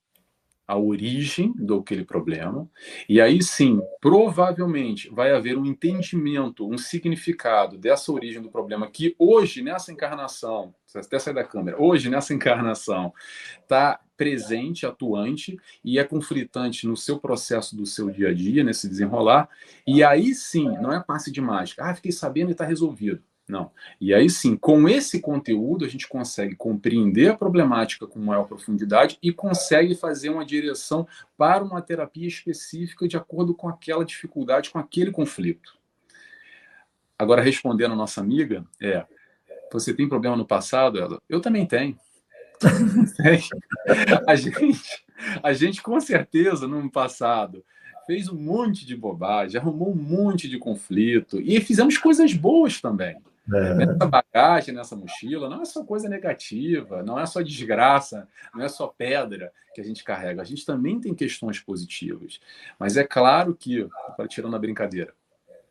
[0.67, 2.69] a origem daquele problema,
[3.09, 9.15] e aí sim, provavelmente vai haver um entendimento, um significado dessa origem do problema que
[9.19, 13.13] hoje, nessa encarnação, até sair da câmera, hoje, nessa encarnação,
[13.61, 18.89] está presente, atuante e é conflitante no seu processo do seu dia a dia, nesse
[18.89, 19.49] desenrolar,
[19.87, 23.23] e aí sim, não é passe de mágica, ah, fiquei sabendo e está resolvido.
[23.53, 23.71] Não.
[24.01, 29.19] E aí sim, com esse conteúdo, a gente consegue compreender a problemática com maior profundidade
[29.23, 34.79] e consegue fazer uma direção para uma terapia específica de acordo com aquela dificuldade, com
[34.79, 35.77] aquele conflito.
[37.19, 39.05] Agora, respondendo a nossa amiga, é:
[39.71, 40.99] você tem problema no passado?
[40.99, 41.95] Ela, eu também tenho.
[44.27, 45.05] a gente,
[45.43, 47.63] a gente com certeza no passado
[48.07, 53.21] fez um monte de bobagem, arrumou um monte de conflito e fizemos coisas boas também.
[53.53, 53.75] É.
[53.75, 58.69] Nessa bagagem, nessa mochila, não é só coisa negativa, não é só desgraça, não é
[58.69, 60.43] só pedra que a gente carrega.
[60.43, 62.41] A gente também tem questões positivas.
[62.79, 65.13] Mas é claro que, para tirando a brincadeira,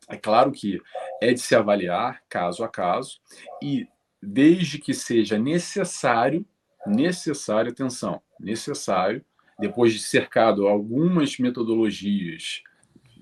[0.08, 0.80] é claro que
[1.20, 3.20] é de se avaliar caso a caso
[3.62, 3.88] e
[4.22, 6.44] desde que seja necessário,
[6.86, 9.24] necessário, atenção, necessário,
[9.58, 12.62] depois de cercado algumas metodologias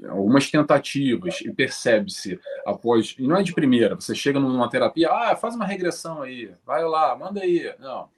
[0.08, 5.36] algumas tentativas e percebe-se após, e não é de primeira, você chega numa terapia, ah,
[5.36, 7.74] faz uma regressão aí, vai lá, manda aí.
[7.78, 8.08] Não.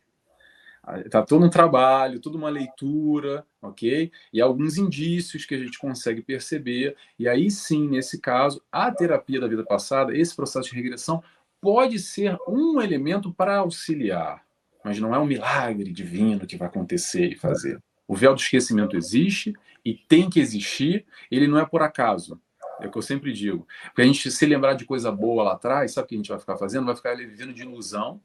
[1.10, 4.10] Tá todo um trabalho, toda uma leitura, ok?
[4.32, 6.96] E alguns indícios que a gente consegue perceber.
[7.16, 11.22] E aí sim, nesse caso, a terapia da vida passada, esse processo de regressão,
[11.60, 14.44] pode ser um elemento para auxiliar,
[14.84, 17.80] mas não é um milagre divino que vai acontecer e fazer.
[18.12, 22.38] O véu do esquecimento existe, e tem que existir, ele não é por acaso.
[22.78, 23.66] É o que eu sempre digo.
[23.86, 26.28] Porque a gente se lembrar de coisa boa lá atrás, sabe o que a gente
[26.28, 26.84] vai ficar fazendo?
[26.84, 28.20] Vai ficar vivendo de ilusão,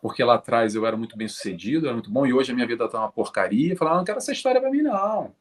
[0.00, 2.66] porque lá atrás eu era muito bem sucedido, era muito bom, e hoje a minha
[2.66, 3.76] vida está uma porcaria.
[3.76, 5.34] Falar, ah, não quero essa história para mim, não.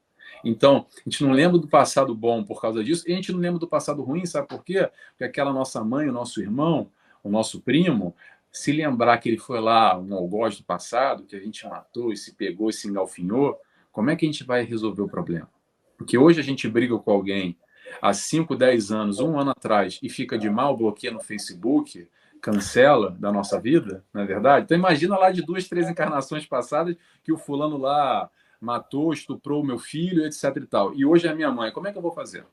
[0.43, 3.39] Então, a gente não lembra do passado bom por causa disso, e a gente não
[3.39, 4.89] lembra do passado ruim, sabe por quê?
[5.11, 6.91] Porque aquela nossa mãe, o nosso irmão,
[7.23, 8.13] o nosso primo,
[8.51, 12.17] se lembrar que ele foi lá, um algoz do passado, que a gente matou e
[12.17, 13.57] se pegou e se engalfinhou,
[13.95, 15.49] como é que a gente vai resolver o problema?
[15.97, 17.57] Porque hoje a gente briga com alguém
[18.01, 22.05] há 5, 10 anos, um ano atrás, e fica de mal, bloqueia no Facebook,
[22.41, 24.65] cancela da nossa vida, não é verdade?
[24.65, 28.29] Então imagina lá de duas, três encarnações passadas que o fulano lá
[28.59, 30.93] matou, estuprou meu filho, etc e tal.
[30.93, 31.71] E hoje é minha mãe.
[31.71, 32.45] Como é que eu vou fazer?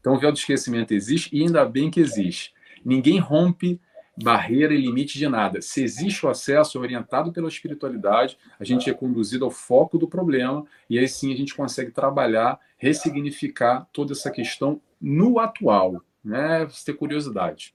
[0.00, 2.52] Então o véu do esquecimento existe e ainda bem que existe.
[2.84, 3.80] Ninguém rompe
[4.16, 5.60] barreira e limite de nada.
[5.60, 10.64] Se existe o acesso orientado pela espiritualidade, a gente é conduzido ao foco do problema
[10.88, 16.66] e aí sim a gente consegue trabalhar, ressignificar toda essa questão no atual, né?
[16.66, 17.74] Você ter curiosidade.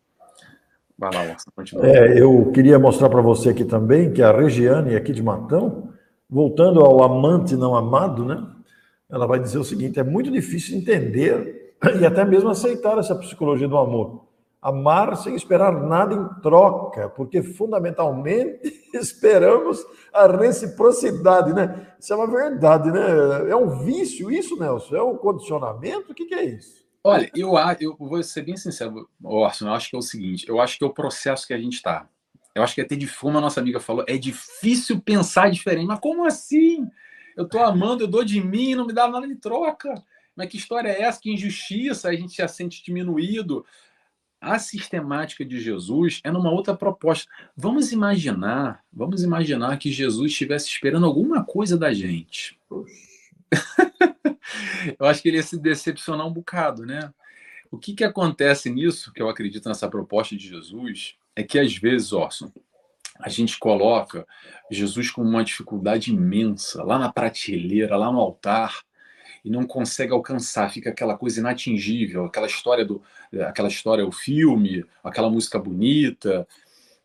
[0.97, 1.87] Vai lá, Orson, continua.
[1.87, 5.91] É, eu queria mostrar para você aqui também que a Regiane, aqui de Matão,
[6.29, 8.47] voltando ao amante não amado, né?
[9.09, 13.67] Ela vai dizer o seguinte: é muito difícil entender e até mesmo aceitar essa psicologia
[13.67, 14.30] do amor
[14.61, 18.59] amar sem esperar nada em troca, porque fundamentalmente
[18.93, 19.83] esperamos
[20.13, 21.87] a reciprocidade, né?
[21.99, 23.49] Isso é uma verdade, né?
[23.49, 24.95] É um vício isso, Nelson?
[24.95, 26.11] É um condicionamento?
[26.11, 26.81] O que, que é isso?
[27.03, 30.61] Olha, eu, eu vou ser bem sincero, Orson, eu acho que é o seguinte, eu
[30.61, 32.07] acho que é o processo que a gente está.
[32.53, 35.87] Eu acho que até de como a nossa amiga falou, é difícil pensar diferente.
[35.87, 36.85] Mas como assim?
[37.35, 39.93] Eu tô amando, eu dou de mim, não me dá nada de troca.
[40.35, 41.19] Mas que história é essa?
[41.19, 43.65] Que injustiça, a gente já sente diminuído.
[44.41, 47.31] A sistemática de Jesus é numa outra proposta.
[47.55, 52.59] Vamos imaginar, vamos imaginar que Jesus estivesse esperando alguma coisa da gente.
[54.99, 57.13] eu acho que ele ia se decepcionar um bocado, né?
[57.69, 61.77] O que, que acontece nisso, que eu acredito nessa proposta de Jesus, é que às
[61.77, 62.51] vezes, Orson,
[63.19, 64.27] a gente coloca
[64.71, 68.81] Jesus com uma dificuldade imensa lá na prateleira, lá no altar,
[69.43, 73.01] e não consegue alcançar, fica aquela coisa inatingível, aquela história do,
[73.47, 76.47] aquela história, o filme, aquela música bonita,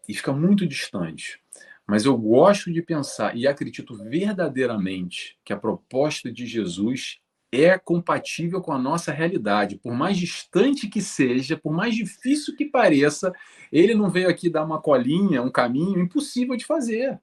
[0.08, 1.40] e fica muito distante.
[1.86, 7.20] Mas eu gosto de pensar e acredito verdadeiramente que a proposta de Jesus
[7.52, 9.78] é compatível com a nossa realidade.
[9.78, 13.32] Por mais distante que seja, por mais difícil que pareça,
[13.70, 17.20] ele não veio aqui dar uma colinha, um caminho impossível de fazer.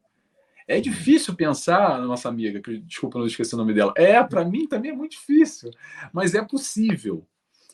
[0.68, 3.94] É difícil pensar, nossa amiga, que desculpa, não esqueci o nome dela.
[3.98, 5.72] É, para mim também é muito difícil,
[6.12, 7.26] mas é possível.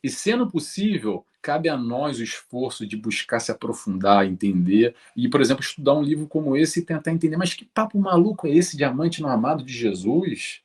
[0.04, 5.42] E sendo possível, cabe a nós o esforço de buscar se aprofundar, entender e, por
[5.42, 8.78] exemplo, estudar um livro como esse e tentar entender, mas que papo maluco é esse
[8.78, 10.62] diamante no amado de Jesus?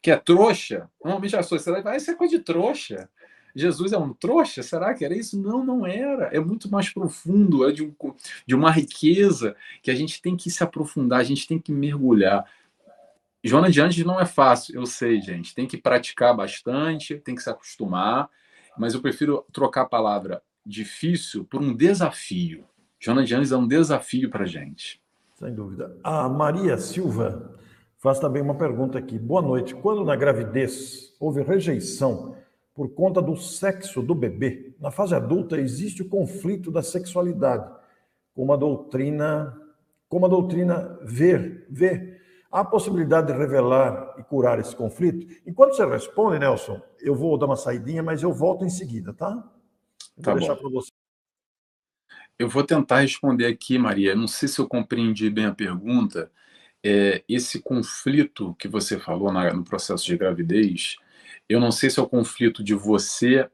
[0.00, 0.88] Que é trouxa?
[1.02, 3.08] Normalmente a sociedade vai, ah, isso é coisa de trouxa.
[3.58, 4.62] Jesus é um trouxa?
[4.62, 5.40] Será que era isso?
[5.40, 6.26] Não, não era.
[6.26, 7.92] É muito mais profundo, é de, um,
[8.46, 12.44] de uma riqueza que a gente tem que se aprofundar, a gente tem que mergulhar.
[13.42, 15.54] Joana de Anjos não é fácil, eu sei, gente.
[15.56, 18.30] Tem que praticar bastante, tem que se acostumar,
[18.76, 22.64] mas eu prefiro trocar a palavra difícil por um desafio.
[23.00, 25.02] Joana de Anjos é um desafio para a gente.
[25.34, 25.96] Sem dúvida.
[26.04, 27.58] A Maria Silva
[27.96, 29.18] faz também uma pergunta aqui.
[29.18, 29.74] Boa noite.
[29.74, 32.37] Quando na gravidez houve rejeição
[32.78, 34.72] por conta do sexo do bebê.
[34.78, 37.68] Na fase adulta existe o conflito da sexualidade,
[38.32, 39.52] como a doutrina,
[40.08, 42.20] como a doutrina ver, vê.
[42.48, 45.26] Há a possibilidade de revelar e curar esse conflito?
[45.44, 49.32] Enquanto você responde, Nelson, eu vou dar uma saidinha, mas eu volto em seguida, tá?
[50.16, 50.92] Vou tá deixar para você.
[52.38, 54.14] Eu vou tentar responder aqui, Maria.
[54.14, 56.30] Não sei se eu compreendi bem a pergunta.
[56.80, 60.96] É, esse conflito que você falou na, no processo de gravidez,
[61.48, 63.48] eu não sei se é o conflito de você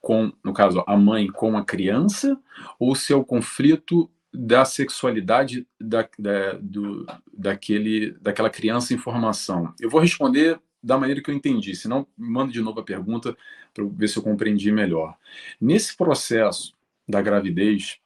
[0.00, 2.38] com, no caso, a mãe com a criança,
[2.78, 9.74] ou se é o conflito da sexualidade da, da, do, daquele, daquela criança em formação.
[9.80, 13.36] Eu vou responder da maneira que eu entendi, senão manda de novo a pergunta
[13.74, 15.16] para ver se eu compreendi melhor.
[15.60, 16.74] Nesse processo
[17.06, 17.98] da gravidez,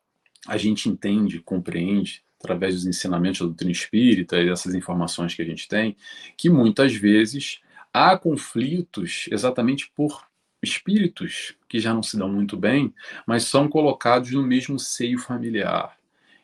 [0.47, 5.45] a gente entende, compreende, através dos ensinamentos da doutrina espírita e dessas informações que a
[5.45, 5.97] gente tem,
[6.37, 7.61] que muitas vezes
[7.95, 10.27] há conflitos exatamente por
[10.61, 12.93] espíritos que já não se dão muito bem,
[13.25, 15.97] mas são colocados no mesmo seio familiar.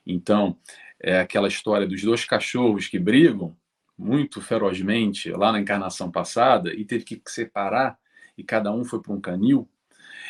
[0.06, 0.56] Então,
[1.00, 3.56] é aquela história dos dois cachorros que brigam
[3.98, 7.98] muito ferozmente lá na encarnação passada e teve que separar
[8.38, 9.68] e cada um foi para um canil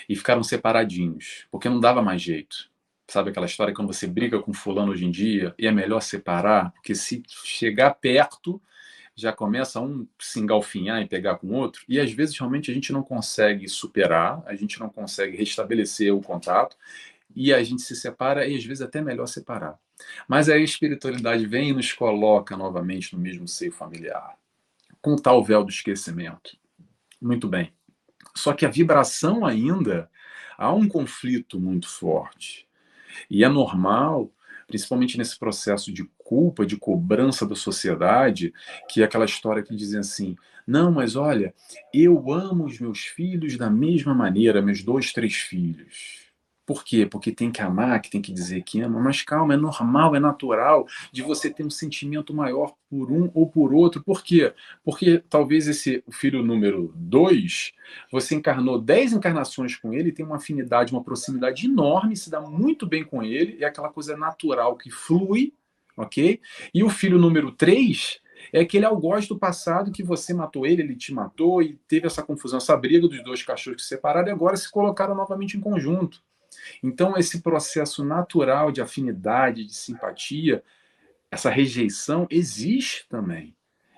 [0.09, 2.71] e ficaram separadinhos, porque não dava mais jeito.
[3.07, 6.73] Sabe aquela história quando você briga com fulano hoje em dia e é melhor separar,
[6.73, 8.61] porque se chegar perto
[9.21, 12.75] já começa um se engalfinhar e pegar com o outro, e às vezes realmente a
[12.75, 16.77] gente não consegue superar, a gente não consegue restabelecer o contato,
[17.35, 19.79] e a gente se separa, e às vezes até melhor separar.
[20.27, 24.37] Mas aí a espiritualidade vem e nos coloca novamente no mesmo seio familiar,
[25.01, 26.57] com tal véu do esquecimento.
[27.21, 27.73] Muito bem.
[28.35, 30.11] Só que a vibração ainda,
[30.57, 32.67] há um conflito muito forte.
[33.29, 34.31] E é normal
[34.71, 38.55] principalmente nesse processo de culpa, de cobrança da sociedade,
[38.89, 41.53] que é aquela história que dizem assim: não, mas olha,
[41.93, 46.30] eu amo os meus filhos da mesma maneira, meus dois, três filhos.
[46.71, 47.05] Por quê?
[47.05, 50.21] Porque tem que amar, que tem que dizer que ama, mas calma, é normal, é
[50.21, 54.01] natural de você ter um sentimento maior por um ou por outro.
[54.05, 54.55] Por quê?
[54.85, 57.73] Porque talvez esse filho número dois,
[58.13, 62.87] você encarnou dez encarnações com ele, tem uma afinidade, uma proximidade enorme, se dá muito
[62.87, 65.53] bem com ele, é aquela coisa natural que flui,
[65.97, 66.41] ok?
[66.73, 68.21] E o filho número três
[68.53, 72.23] é aquele algoz do passado que você matou ele, ele te matou e teve essa
[72.23, 75.61] confusão, essa briga dos dois cachorros que se separaram e agora se colocaram novamente em
[75.61, 76.23] conjunto.
[76.83, 80.63] Então, esse processo natural de afinidade, de simpatia,
[81.31, 83.55] essa rejeição existe também.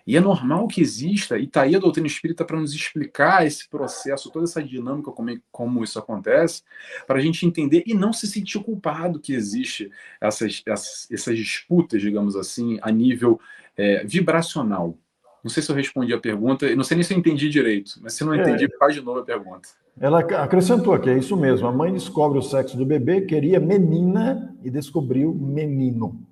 [0.06, 3.68] E é normal que exista, e está aí a doutrina espírita para nos explicar esse
[3.68, 6.62] processo, toda essa dinâmica, como, como isso acontece,
[7.06, 9.90] para a gente entender e não se sentir culpado que existe
[10.20, 13.40] essas, essas, essas disputas, digamos assim, a nível
[13.76, 14.98] é, vibracional.
[15.42, 18.14] Não sei se eu respondi a pergunta, não sei nem se eu entendi direito, mas
[18.14, 18.76] se não entendi, é.
[18.78, 19.68] faz de novo a pergunta.
[20.00, 21.66] Ela acrescentou aqui, é isso mesmo.
[21.66, 26.26] A mãe descobre o sexo do bebê, queria menina e descobriu menino.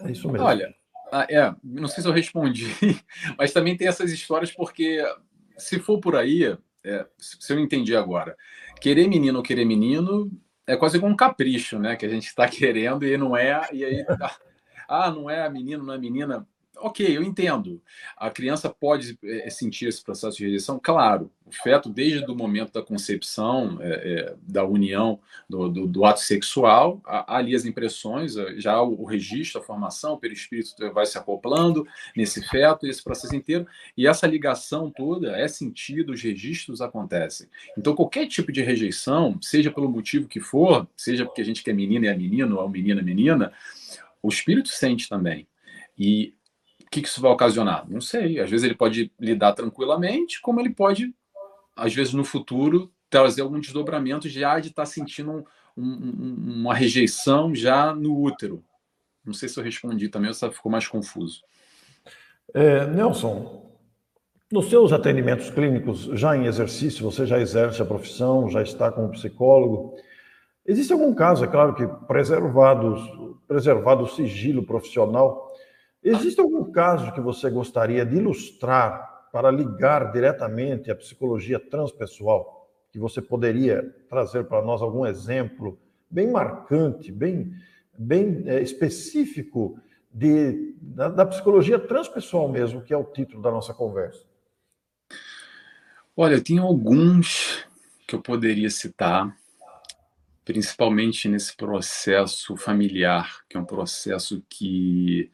[0.00, 0.46] É isso mesmo.
[0.46, 0.74] Olha,
[1.10, 2.66] ah, é, não sei se eu respondi,
[3.36, 5.02] mas também tem essas histórias porque
[5.56, 8.36] se for por aí, é, se eu entendi agora,
[8.80, 10.30] querer menino ou querer menino
[10.66, 11.96] é quase como um capricho, né?
[11.96, 14.04] Que a gente está querendo e não é, e aí
[14.88, 16.46] ah, não é menino, não é menina
[16.80, 17.82] ok, eu entendo.
[18.16, 21.30] A criança pode é, sentir esse processo de rejeição, claro.
[21.46, 25.18] O feto, desde o momento da concepção, é, é, da união,
[25.48, 30.12] do, do, do, ato sexual, há, ali as impressões, já o, o, registro, a formação,
[30.14, 33.66] o perispírito vai se acoplando nesse feto, esse processo inteiro,
[33.96, 37.48] e essa ligação toda é sentido, os registros acontecem.
[37.76, 41.72] Então, qualquer tipo de rejeição, seja pelo motivo que for, seja porque a gente quer
[41.72, 43.52] menina e é menino, ou menina é menina,
[44.22, 45.46] o espírito sente também.
[45.98, 46.34] E
[46.88, 47.84] o que, isso vai ocasionar?
[47.88, 48.40] Não sei.
[48.40, 51.14] Às vezes ele pode lidar tranquilamente, como ele pode,
[51.76, 56.74] às vezes no futuro, trazer algum desdobramento já de estar tá sentindo um, um, uma
[56.74, 58.64] rejeição já no útero.
[59.22, 61.42] Não sei se eu respondi também ou se ficou mais confuso.
[62.54, 63.70] É, Nelson,
[64.50, 69.10] nos seus atendimentos clínicos, já em exercício, você já exerce a profissão, já está como
[69.10, 69.94] psicólogo.
[70.64, 75.47] Existe algum caso, é claro que preservado, preservado o sigilo profissional,
[76.08, 82.66] Existe algum caso que você gostaria de ilustrar para ligar diretamente à psicologia transpessoal?
[82.90, 85.78] Que você poderia trazer para nós algum exemplo
[86.10, 87.52] bem marcante, bem,
[87.96, 89.78] bem é, específico
[90.10, 94.24] de, da, da psicologia transpessoal mesmo, que é o título da nossa conversa?
[96.16, 97.66] Olha, tem alguns
[98.06, 99.36] que eu poderia citar,
[100.44, 105.30] principalmente nesse processo familiar, que é um processo que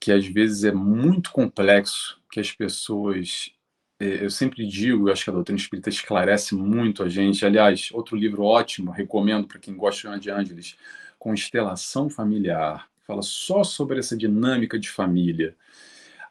[0.00, 3.50] que às vezes é muito complexo, que as pessoas.
[3.98, 7.44] É, eu sempre digo, eu acho que a doutrina espírita esclarece muito a gente.
[7.46, 10.76] Aliás, outro livro ótimo, recomendo para quem gosta de Ângeles,
[11.18, 15.56] Constelação Familiar, fala só sobre essa dinâmica de família.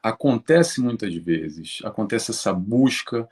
[0.03, 3.27] Acontece muitas vezes, acontece essa busca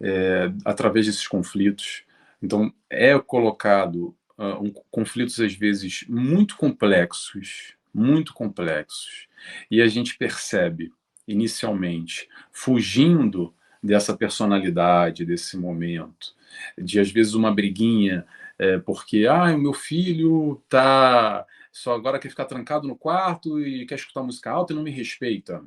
[0.00, 2.04] é, através desses conflitos.
[2.42, 9.28] Então, é colocado uh, um, conflitos, às vezes, muito complexos, muito complexos.
[9.70, 10.92] E a gente percebe,
[11.26, 16.34] inicialmente, fugindo dessa personalidade, desse momento,
[16.76, 18.26] de às vezes uma briguinha,
[18.58, 23.86] é, porque, ah, o meu filho tá só agora quer ficar trancado no quarto e
[23.86, 25.62] quer escutar música alta e não me respeita.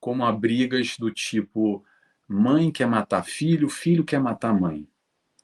[0.00, 1.84] Como há brigas do tipo,
[2.26, 4.88] mãe quer matar filho, filho quer matar mãe.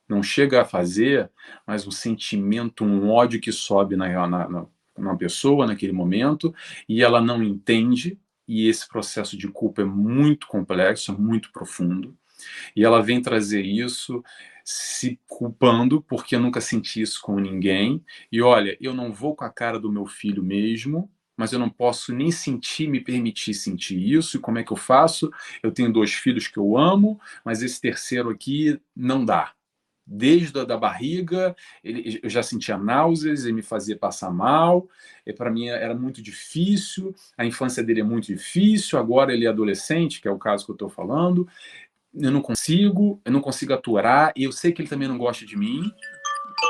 [0.09, 1.31] Não chega a fazer,
[1.67, 4.67] mas um sentimento, um ódio que sobe na, na,
[4.97, 6.55] uma pessoa naquele momento
[6.89, 12.17] e ela não entende, e esse processo de culpa é muito complexo, é muito profundo,
[12.77, 14.23] e ela vem trazer isso
[14.65, 18.03] se culpando porque eu nunca senti isso com ninguém.
[18.33, 21.69] E olha, eu não vou com a cara do meu filho mesmo, mas eu não
[21.69, 24.37] posso nem sentir, me permitir sentir isso.
[24.37, 25.31] E como é que eu faço?
[25.63, 29.53] Eu tenho dois filhos que eu amo, mas esse terceiro aqui não dá
[30.07, 34.89] desde a da barriga, ele, eu já sentia náuseas, ele me fazia passar mal,
[35.37, 40.21] para mim era muito difícil, a infância dele é muito difícil, agora ele é adolescente,
[40.21, 41.49] que é o caso que eu estou falando,
[42.15, 45.47] eu não consigo, eu não consigo aturar, e eu sei que ele também não gosta
[45.47, 45.91] de mim,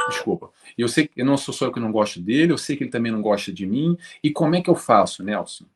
[0.08, 2.76] desculpa, eu sei que eu não sou só eu que não gosto dele, eu sei
[2.76, 5.66] que ele também não gosta de mim, e como é que eu faço, Nelson?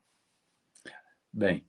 [1.32, 1.64] Bem,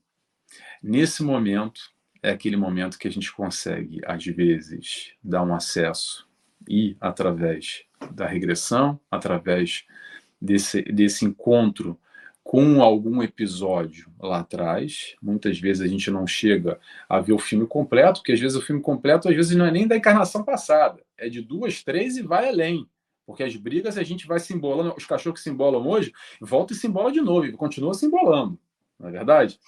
[0.81, 1.81] nesse momento,
[2.21, 6.27] é aquele momento que a gente consegue, às vezes, dar um acesso
[6.67, 9.85] e, através da regressão, através
[10.41, 11.99] desse, desse encontro
[12.43, 15.15] com algum episódio lá atrás.
[15.21, 18.61] Muitas vezes a gente não chega a ver o filme completo, porque às vezes o
[18.61, 22.23] filme completo às vezes não é nem da encarnação passada, é de duas, três e
[22.23, 22.89] vai além.
[23.23, 26.11] Porque as brigas a gente vai se embolando, os cachorros que se embolam hoje,
[26.41, 28.57] volta e se embola de novo, e continua se embolando,
[28.99, 29.59] não é verdade?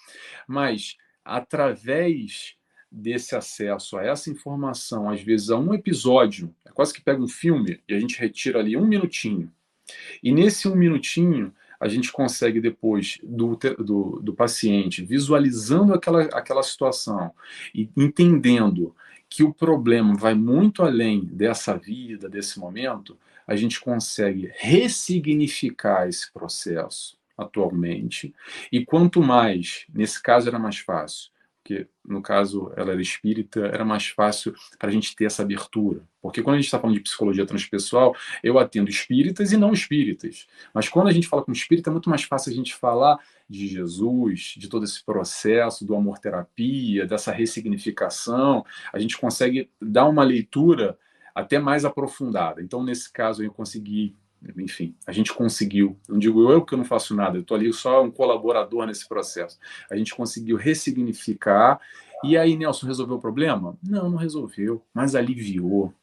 [0.47, 2.55] Mas através
[2.91, 7.27] desse acesso a essa informação, às vezes a um episódio, é quase que pega um
[7.27, 9.51] filme e a gente retira ali um minutinho.
[10.21, 16.61] E nesse um minutinho, a gente consegue depois do, do, do paciente visualizando aquela, aquela
[16.61, 17.33] situação
[17.73, 18.95] e entendendo
[19.27, 23.17] que o problema vai muito além dessa vida, desse momento,
[23.47, 28.33] a gente consegue ressignificar esse processo atualmente.
[28.71, 31.31] E quanto mais, nesse caso era mais fácil,
[31.63, 36.01] porque no caso ela era espírita, era mais fácil para a gente ter essa abertura.
[36.19, 40.47] Porque quando a gente está falando de psicologia transpessoal, eu atendo espíritas e não espíritas.
[40.73, 43.67] Mas quando a gente fala com espírita, é muito mais fácil a gente falar de
[43.67, 48.65] Jesus, de todo esse processo do amor-terapia, dessa ressignificação.
[48.91, 50.97] A gente consegue dar uma leitura
[51.33, 52.61] até mais aprofundada.
[52.61, 54.15] Então, nesse caso, eu consegui
[54.57, 55.97] enfim, a gente conseguiu.
[56.09, 59.07] Não digo eu que eu não faço nada, eu estou ali só um colaborador nesse
[59.07, 59.59] processo.
[59.89, 61.79] A gente conseguiu ressignificar.
[62.23, 63.77] E aí, Nelson, resolveu o problema?
[63.83, 65.93] Não, não resolveu, mas aliviou.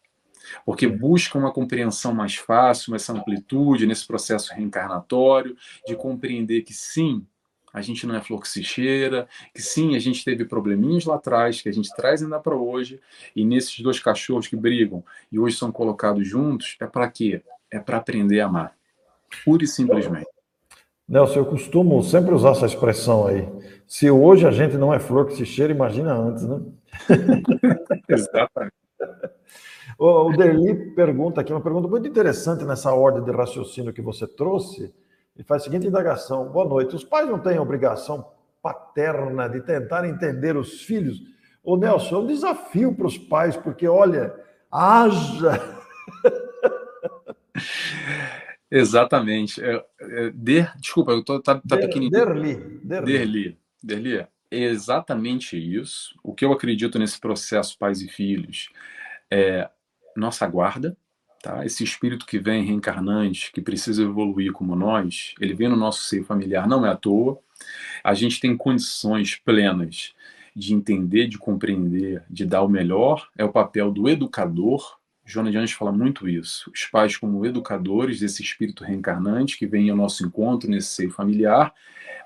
[0.64, 7.26] Porque busca uma compreensão mais fácil, essa amplitude nesse processo reencarnatório, de compreender que sim,
[7.72, 11.16] a gente não é flor que se cheira, que sim, a gente teve probleminhas lá
[11.16, 13.00] atrás, que a gente traz ainda para hoje,
[13.36, 17.42] e nesses dois cachorros que brigam e hoje são colocados juntos, é para quê?
[17.70, 18.72] É para aprender a amar.
[19.44, 20.28] Pura e simplesmente.
[21.08, 23.48] Nelson, eu costumo sempre usar essa expressão aí.
[23.86, 26.60] Se hoje a gente não é flor que se cheira, imagina antes, né?
[28.08, 28.74] Exatamente.
[30.00, 34.94] O Derli pergunta aqui, uma pergunta muito interessante nessa ordem de raciocínio que você trouxe.
[35.34, 36.94] Ele faz a seguinte indagação: Boa noite.
[36.94, 38.24] Os pais não têm obrigação
[38.62, 41.20] paterna de tentar entender os filhos?
[41.64, 44.32] Ô Nelson, é um desafio para os pais, porque olha,
[44.70, 45.60] haja.
[48.70, 49.62] Exatamente.
[49.62, 52.10] É, é, der, desculpa, eu tô, tá, tá Der, pequenininho.
[52.10, 52.54] Derli.
[52.84, 53.12] Derli.
[53.12, 53.58] Derli.
[53.82, 54.26] Derli.
[54.50, 56.18] É exatamente isso.
[56.22, 58.70] O que eu acredito nesse processo pais e filhos
[59.30, 59.68] é
[60.16, 60.96] nossa guarda,
[61.42, 61.64] Tá?
[61.64, 66.24] Esse espírito que vem reencarnante, que precisa evoluir como nós, ele vem no nosso seio
[66.24, 67.38] familiar, não é à toa.
[68.02, 70.14] A gente tem condições plenas
[70.54, 73.28] de entender, de compreender, de dar o melhor.
[73.36, 74.97] É o papel do educador.
[75.28, 76.70] Joana de Anjos fala muito isso.
[76.74, 81.74] Os pais, como educadores desse espírito reencarnante que vem ao nosso encontro nesse seio familiar.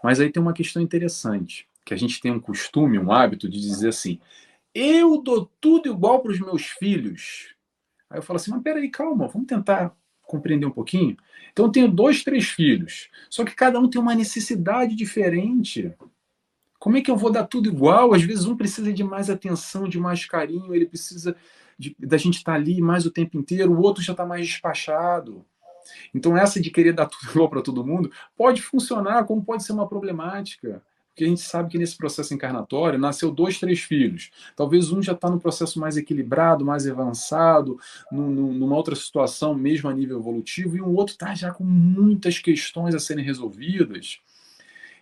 [0.05, 3.61] Mas aí tem uma questão interessante, que a gente tem um costume, um hábito de
[3.61, 4.21] dizer assim:
[4.73, 7.57] eu dou tudo igual para os meus filhos.
[8.09, 9.93] Aí eu falo assim, mas peraí, calma, vamos tentar
[10.23, 11.17] compreender um pouquinho.
[11.51, 15.93] Então eu tenho dois, três filhos, só que cada um tem uma necessidade diferente.
[16.79, 18.15] Como é que eu vou dar tudo igual?
[18.15, 21.37] Às vezes um precisa de mais atenção, de mais carinho, ele precisa
[21.99, 25.45] da gente estar tá ali mais o tempo inteiro, o outro já está mais despachado.
[26.15, 29.89] Então essa de querer dar tudo para todo mundo pode funcionar, como pode ser uma
[29.89, 30.83] problemática.
[31.13, 34.31] Porque a gente sabe que nesse processo encarnatório nasceu dois, três filhos.
[34.57, 37.79] Talvez um já está no processo mais equilibrado, mais avançado,
[38.11, 42.95] numa outra situação, mesmo a nível evolutivo, e um outro está já com muitas questões
[42.95, 44.21] a serem resolvidas.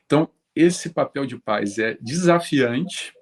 [0.05, 3.14] Então, esse papel de paz é desafiante,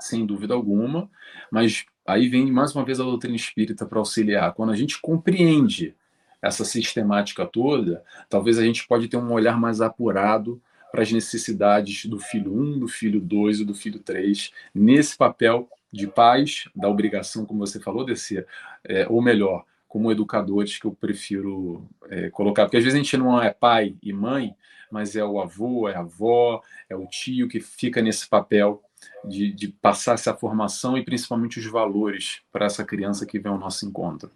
[0.00, 1.08] sem dúvida alguma,
[1.48, 4.52] mas aí vem mais uma vez a doutrina espírita para auxiliar.
[4.54, 5.94] Quando a gente compreende
[6.40, 10.60] essa sistemática toda, talvez a gente pode ter um olhar mais apurado
[10.92, 15.68] para as necessidades do filho 1, do filho 2 e do filho 3, nesse papel
[15.92, 18.46] de pais, da obrigação, como você falou, descer,
[18.84, 23.16] é, ou melhor, como educadores que eu prefiro é, colocar, porque às vezes a gente
[23.16, 24.54] não é pai e mãe,
[24.90, 28.82] mas é o avô, é a avó, é o tio que fica nesse papel
[29.24, 33.58] de, de passar essa formação e principalmente os valores para essa criança que vem ao
[33.58, 34.30] nosso encontro.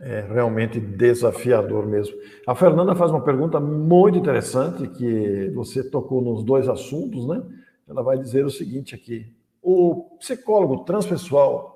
[0.00, 2.16] É realmente desafiador mesmo.
[2.46, 7.42] A Fernanda faz uma pergunta muito interessante, que você tocou nos dois assuntos, né?
[7.86, 11.74] Ela vai dizer o seguinte aqui: o psicólogo transpessoal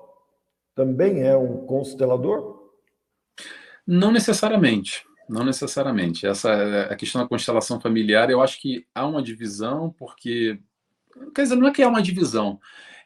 [0.75, 2.71] também é um constelador?
[3.85, 5.03] Não necessariamente.
[5.29, 6.25] Não necessariamente.
[6.25, 10.59] Essa a questão da constelação familiar, eu acho que há uma divisão, porque.
[11.33, 12.59] Quer dizer, não é que há uma divisão.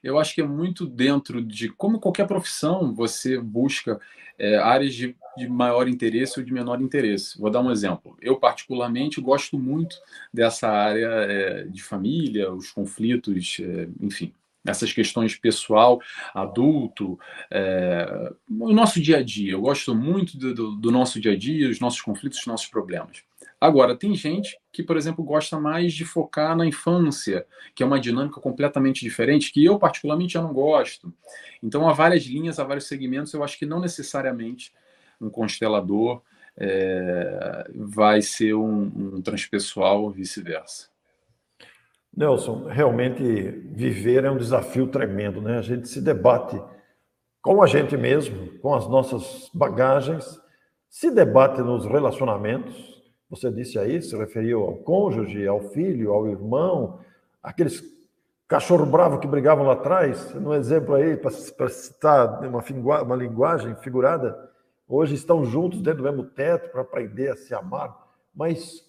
[0.03, 3.99] Eu acho que é muito dentro de como qualquer profissão você busca
[4.37, 7.39] é, áreas de, de, maior interesse ou de menor interesse.
[7.39, 8.17] Vou dar um exemplo.
[8.21, 9.95] Eu, particularmente, gosto muito
[10.33, 14.33] dessa área é, de família, os conflitos, é, enfim,
[14.65, 16.01] essas questões pessoal,
[16.33, 17.19] adulto,
[17.51, 19.53] é, o nosso dia a dia.
[19.53, 22.67] Eu gosto muito do, do, do nosso dia a dia, os nossos conflitos, os nossos
[22.67, 23.23] problemas.
[23.63, 27.97] Agora, tem gente que, por exemplo, gosta mais de focar na infância, que é uma
[27.97, 31.13] dinâmica completamente diferente, que eu, particularmente, já não gosto.
[31.63, 33.33] Então, há várias linhas, há vários segmentos.
[33.33, 34.73] Eu acho que não necessariamente
[35.21, 36.21] um constelador
[36.57, 38.81] é, vai ser um,
[39.15, 40.89] um transpessoal ou vice-versa.
[42.13, 45.57] Nelson, realmente viver é um desafio tremendo, né?
[45.57, 46.61] A gente se debate
[47.41, 50.37] com a gente mesmo, com as nossas bagagens,
[50.89, 52.92] se debate nos relacionamentos,
[53.35, 56.99] você disse aí, se referiu ao cônjuge, ao filho, ao irmão,
[57.41, 57.83] aqueles
[58.47, 62.61] cachorro bravo que brigavam lá atrás, um exemplo aí, para citar uma,
[63.01, 64.37] uma linguagem figurada,
[64.87, 67.97] hoje estão juntos dentro do mesmo teto para aprender a se amar,
[68.35, 68.83] mas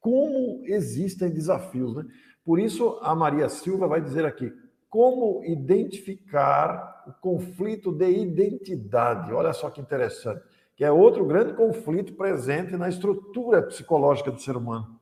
[0.00, 2.04] como existem desafios, né?
[2.44, 4.52] Por isso, a Maria Silva vai dizer aqui,
[4.88, 9.32] como identificar o conflito de identidade.
[9.32, 10.42] Olha só que interessante
[10.76, 15.00] que é outro grande conflito presente na estrutura psicológica do ser humano.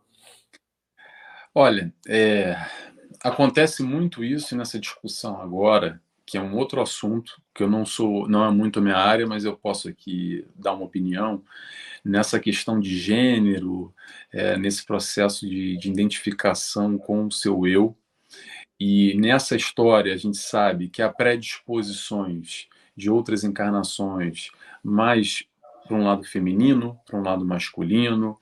[1.54, 2.56] Olha, é,
[3.22, 8.28] acontece muito isso nessa discussão agora que é um outro assunto que eu não sou,
[8.28, 11.42] não é muito a minha área, mas eu posso aqui dar uma opinião
[12.04, 13.94] nessa questão de gênero,
[14.32, 17.96] é, nesse processo de, de identificação com o seu eu.
[18.80, 24.50] E nessa história a gente sabe que há predisposições de outras encarnações
[24.82, 25.44] mais
[25.86, 28.38] para um lado feminino, para um lado masculino,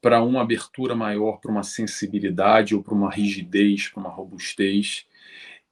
[0.00, 5.06] para uma abertura maior para uma sensibilidade ou para uma rigidez, para uma robustez.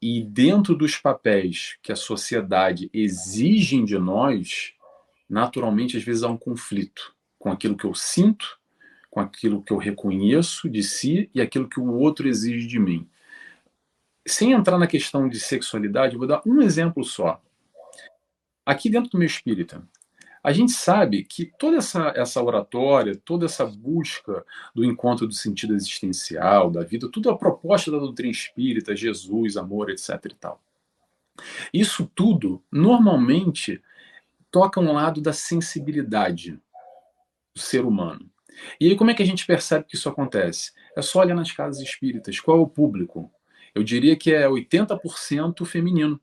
[0.01, 4.75] E dentro dos papéis que a sociedade exige de nós,
[5.29, 8.59] naturalmente, às vezes há um conflito com aquilo que eu sinto,
[9.11, 13.09] com aquilo que eu reconheço de si e aquilo que o outro exige de mim.
[14.27, 17.41] Sem entrar na questão de sexualidade, vou dar um exemplo só.
[18.67, 19.87] Aqui dentro do meu espírita,
[20.47, 25.75] a gente sabe que toda essa, essa oratória, toda essa busca do encontro do sentido
[25.75, 30.11] existencial, da vida, tudo a proposta da doutrina espírita, Jesus, amor, etc.
[30.27, 30.63] e tal.
[31.75, 33.83] Isso tudo, normalmente,
[34.49, 36.53] toca um lado da sensibilidade
[37.53, 38.31] do ser humano.
[38.81, 40.71] E aí, como é que a gente percebe que isso acontece?
[40.97, 42.39] É só olhar nas casas espíritas.
[42.39, 43.33] Qual é o público?
[43.75, 46.21] Eu diria que é 80% feminino.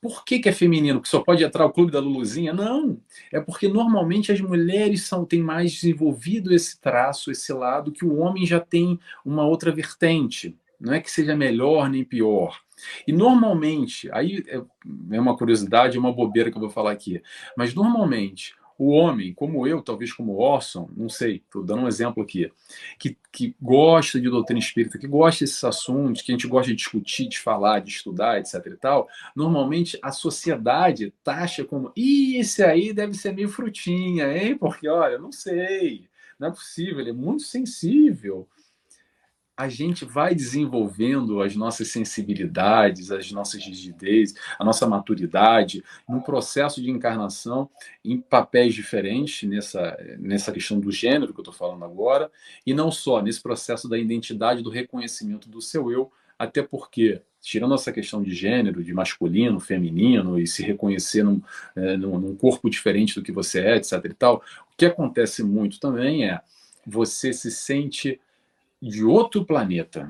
[0.00, 1.00] Por que, que é feminino?
[1.00, 2.52] Que só pode entrar o clube da Luluzinha?
[2.52, 3.00] Não.
[3.32, 8.18] É porque normalmente as mulheres são, têm mais desenvolvido esse traço, esse lado, que o
[8.18, 10.56] homem já tem uma outra vertente.
[10.78, 12.60] Não é que seja melhor nem pior.
[13.06, 14.62] E normalmente, aí é,
[15.12, 17.22] é uma curiosidade, é uma bobeira que eu vou falar aqui,
[17.56, 22.22] mas normalmente o homem, como eu, talvez como Orson, não sei, estou dando um exemplo
[22.22, 22.50] aqui,
[22.98, 26.76] que, que gosta de doutrina espírita, que gosta desses assuntos, que a gente gosta de
[26.76, 32.62] discutir, de falar, de estudar, etc e tal, normalmente a sociedade taxa como, ih, esse
[32.62, 34.56] aí deve ser meio frutinha, hein?
[34.58, 36.08] Porque, olha, não sei,
[36.38, 38.46] não é possível, ele é muito sensível
[39.56, 46.82] a gente vai desenvolvendo as nossas sensibilidades, as nossas rigidez, a nossa maturidade no processo
[46.82, 47.70] de encarnação
[48.04, 52.30] em papéis diferentes nessa, nessa questão do gênero que eu estou falando agora,
[52.66, 57.74] e não só nesse processo da identidade, do reconhecimento do seu eu, até porque, tirando
[57.74, 61.40] essa questão de gênero, de masculino, feminino, e se reconhecer num,
[61.74, 64.04] é, num, num corpo diferente do que você é, etc.
[64.04, 64.36] e tal,
[64.70, 66.40] o que acontece muito também é
[66.86, 68.20] você se sente
[68.80, 70.08] de outro planeta.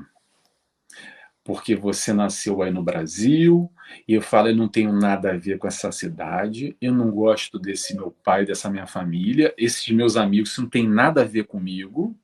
[1.45, 3.71] Porque você nasceu aí no Brasil,
[4.07, 7.59] e eu falo, eu não tenho nada a ver com essa cidade, eu não gosto
[7.59, 12.17] desse meu pai, dessa minha família, esses meus amigos não tem nada a ver comigo.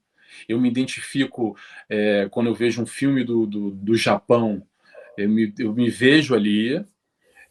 [0.49, 1.57] Eu me identifico,
[1.89, 4.67] é, quando eu vejo um filme do, do, do Japão,
[5.17, 6.85] eu me, eu me vejo ali,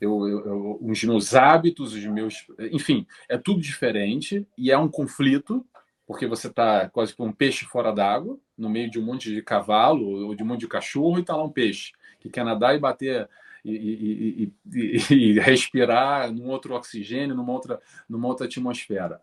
[0.01, 2.45] eu, eu, os meus hábitos, os meus.
[2.71, 5.65] Enfim, é tudo diferente e é um conflito
[6.05, 9.41] porque você está quase como um peixe fora d'água, no meio de um monte de
[9.41, 12.75] cavalo ou de um monte de cachorro, e está lá um peixe que quer nadar
[12.75, 13.29] e bater
[13.63, 17.79] e, e, e, e, respirar num outro oxigênio, numa outra,
[18.09, 19.21] numa outra atmosfera.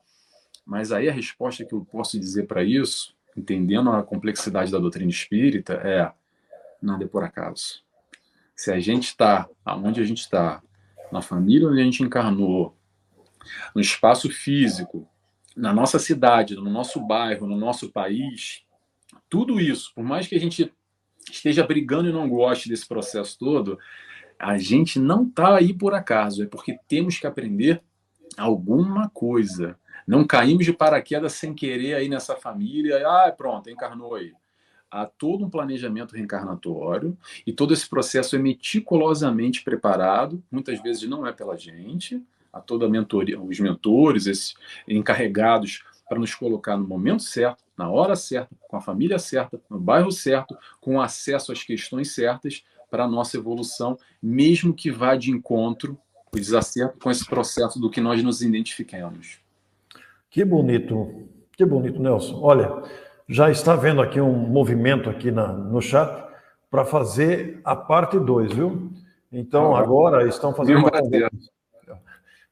[0.64, 5.10] Mas aí a resposta que eu posso dizer para isso, entendendo a complexidade da doutrina
[5.10, 6.12] espírita, é
[6.80, 7.82] nada é por acaso.
[8.54, 10.62] Se a gente está aonde a gente está,
[11.10, 12.76] na família onde a gente encarnou,
[13.74, 15.08] no espaço físico,
[15.58, 18.62] na nossa cidade, no nosso bairro, no nosso país,
[19.28, 20.72] tudo isso, por mais que a gente
[21.30, 23.78] esteja brigando e não goste desse processo todo,
[24.38, 27.82] a gente não está aí por acaso, é porque temos que aprender
[28.36, 29.76] alguma coisa.
[30.06, 34.32] Não caímos de paraquedas sem querer aí nessa família, ah, pronto, encarnou aí.
[34.90, 41.26] Há todo um planejamento reencarnatório e todo esse processo é meticulosamente preparado, muitas vezes não
[41.26, 42.22] é pela gente,
[42.52, 44.54] a toda a mentoria, os mentores, esses
[44.86, 49.78] encarregados para nos colocar no momento certo, na hora certa, com a família certa, no
[49.78, 55.30] bairro certo, com acesso às questões certas para a nossa evolução, mesmo que vá de
[55.30, 55.98] encontro,
[56.32, 59.38] o desacerto com esse processo do que nós nos identificamos.
[60.30, 62.38] Que bonito, que bonito, Nelson.
[62.42, 62.82] Olha,
[63.28, 66.26] já está vendo aqui um movimento aqui na, no chat
[66.70, 68.90] para fazer a parte 2, viu?
[69.30, 70.90] Então, agora estão fazendo uma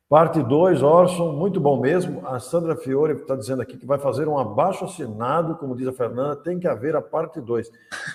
[0.09, 2.25] Parte 2, Orson, muito bom mesmo.
[2.29, 5.93] A Sandra Fiore está dizendo aqui que vai fazer um abaixo assinado, como diz a
[5.93, 7.69] Fernanda, tem que haver a parte 2.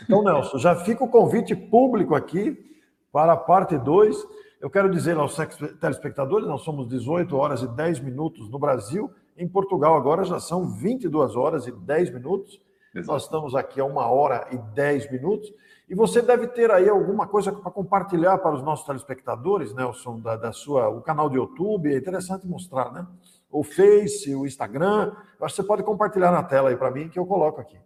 [0.03, 2.57] Então, Nelson, já fica o convite público aqui
[3.11, 4.15] para a parte 2.
[4.61, 5.35] Eu quero dizer aos
[5.81, 10.69] telespectadores, nós somos 18 horas e 10 minutos no Brasil, em Portugal agora já são
[10.69, 12.61] 22 horas e 10 minutos.
[12.95, 13.11] Exato.
[13.11, 15.51] Nós estamos aqui a uma hora e 10 minutos.
[15.91, 20.37] E você deve ter aí alguma coisa para compartilhar para os nossos telespectadores, Nelson, da,
[20.37, 23.05] da sua, o canal do YouTube, é interessante mostrar, né?
[23.51, 25.13] O Face, o Instagram.
[25.37, 27.77] Eu acho que você pode compartilhar na tela aí para mim, que eu coloco aqui.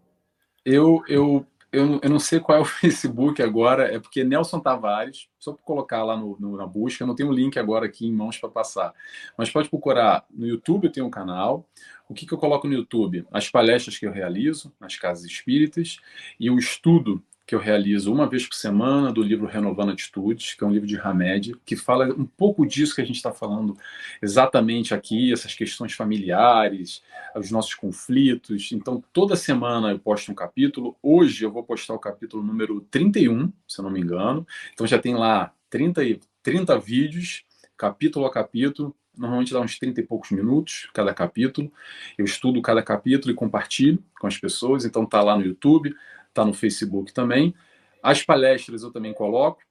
[0.64, 5.28] Eu, eu, eu, eu não sei qual é o Facebook agora, é porque Nelson Tavares,
[5.40, 8.06] só para colocar lá no, no, na busca, eu não tenho um link agora aqui
[8.06, 8.94] em mãos para passar,
[9.36, 11.68] mas pode procurar no YouTube, eu tenho um canal.
[12.08, 13.26] O que, que eu coloco no YouTube?
[13.32, 15.98] As palestras que eu realizo nas casas espíritas
[16.40, 20.64] e o estudo que eu realizo uma vez por semana do livro Renovando Atitudes, que
[20.64, 23.78] é um livro de Hamed, que fala um pouco disso que a gente está falando
[24.22, 27.04] exatamente aqui, essas questões familiares,
[27.36, 28.72] os nossos conflitos.
[28.72, 30.98] Então, toda semana eu posto um capítulo.
[31.04, 34.46] Hoje eu vou postar o capítulo número 31, se eu não me engano.
[34.74, 36.02] Então já tem lá 30,
[36.42, 37.44] 30 vídeos,
[37.78, 38.96] capítulo a capítulo.
[39.16, 41.72] Normalmente dá uns 30 e poucos minutos cada capítulo.
[42.18, 44.84] Eu estudo cada capítulo e compartilho com as pessoas.
[44.84, 45.96] Então tá lá no YouTube,
[46.36, 47.56] está no Facebook também.
[48.04, 49.62] As palestras eu também coloco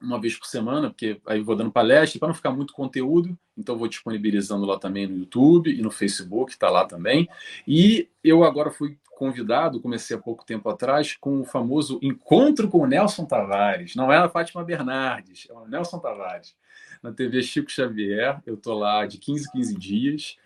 [0.00, 3.76] uma vez por semana, porque aí vou dando palestra para não ficar muito conteúdo, então
[3.76, 7.26] vou disponibilizando lá também no YouTube e no Facebook, está lá também.
[7.66, 12.80] E eu agora fui convidado, comecei há pouco tempo atrás, com o famoso Encontro com
[12.80, 13.94] o Nelson Tavares.
[13.94, 16.54] Não é a Fátima Bernardes, é o Nelson Tavares.
[17.02, 20.36] Na TV Chico Xavier, eu estou lá de 15 15 dias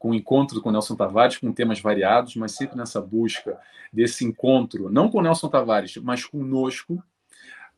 [0.00, 3.60] com encontro com Nelson Tavares, com temas variados, mas sempre nessa busca
[3.92, 7.04] desse encontro, não com Nelson Tavares, mas conosco,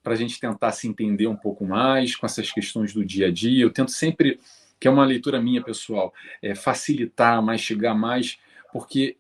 [0.05, 3.31] para a gente tentar se entender um pouco mais com essas questões do dia a
[3.33, 3.65] dia.
[3.65, 4.39] Eu tento sempre,
[4.79, 8.39] que é uma leitura minha pessoal, é, facilitar mais, chegar mais,
[8.73, 9.17] porque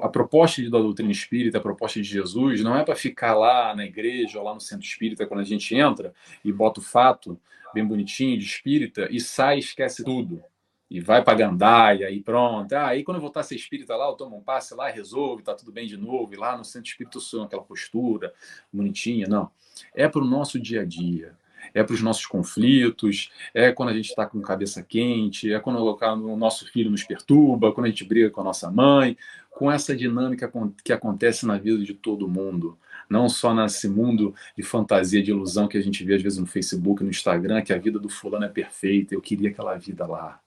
[0.00, 3.84] a proposta da doutrina espírita, a proposta de Jesus, não é para ficar lá na
[3.84, 7.38] igreja ou lá no centro espírita quando a gente entra e bota o fato
[7.74, 10.42] bem bonitinho de espírita e sai e esquece tudo
[10.90, 12.72] e vai para Gandaia e pronto.
[12.72, 15.42] Ah, aí quando eu voltar a ser espírita lá, eu tomo um passe lá, resolve,
[15.42, 18.32] tá tudo bem de novo, e lá no centro espírito sou aquela postura
[18.72, 19.28] bonitinha.
[19.28, 19.50] Não.
[19.94, 21.38] É para o nosso dia a dia.
[21.74, 25.78] É para os nossos conflitos, é quando a gente está com cabeça quente, é quando
[25.78, 29.16] o nosso filho nos perturba, quando a gente briga com a nossa mãe,
[29.50, 30.50] com essa dinâmica
[30.82, 32.78] que acontece na vida de todo mundo
[33.10, 36.46] não só nesse mundo de fantasia, de ilusão que a gente vê às vezes no
[36.46, 40.40] Facebook, no Instagram, que a vida do fulano é perfeita, eu queria aquela vida lá.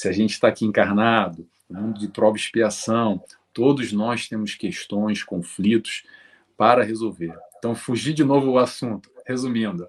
[0.00, 3.22] Se a gente está aqui encarnado, mundo de prova e expiação,
[3.52, 6.04] todos nós temos questões, conflitos
[6.56, 7.38] para resolver.
[7.58, 9.10] Então, fugir de novo o assunto.
[9.26, 9.86] Resumindo,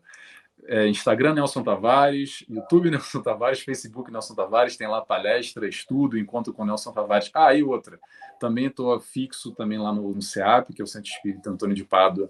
[0.65, 6.51] é, Instagram Nelson Tavares, YouTube Nelson Tavares, Facebook Nelson Tavares, tem lá palestra, estudo, encontro
[6.51, 7.31] com Nelson Tavares.
[7.33, 7.97] Ah, e outra,
[8.37, 11.85] também estou fixo também lá no, no CEAP, que é o Centro Espírita Antônio de
[11.85, 12.29] Pádua,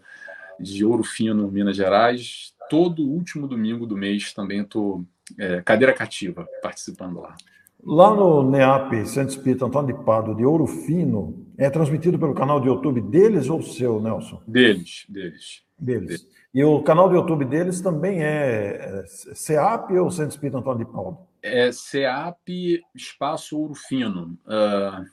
[0.59, 2.53] de Ouro Fino, Minas Gerais.
[2.69, 5.03] Todo último domingo do mês também estou
[5.39, 7.35] é, cadeira cativa participando lá.
[7.83, 12.59] Lá no NEAP, Centro Espírita Antônio de Pado, de Ouro Fino, é transmitido pelo canal
[12.59, 14.41] de YouTube deles ou seu, Nelson?
[14.47, 15.63] Deles, deles.
[15.77, 16.07] Deles.
[16.07, 16.27] deles.
[16.53, 20.91] E o canal do YouTube deles também é, é CEAP ou Centro Espírita Antônio de
[20.91, 21.17] Pado?
[21.41, 24.37] É CEAP Espaço Ouro Fino.
[24.45, 25.03] Uh,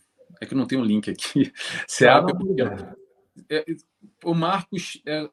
[0.40, 1.52] é que não tem um link aqui.
[1.86, 2.32] CEAP.
[3.48, 3.64] É,
[4.24, 5.28] o Marcos, é,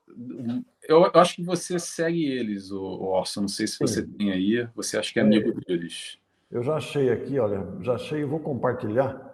[0.88, 3.41] eu, acho que você segue eles, o, Orson.
[3.41, 3.88] Não sei se Sim.
[3.88, 4.68] você tem aí.
[4.76, 5.53] Você acha que é amigo é.
[5.66, 6.18] deles.
[6.56, 9.30] Eu já achei aqui, olha, já achei, vou compartilhar.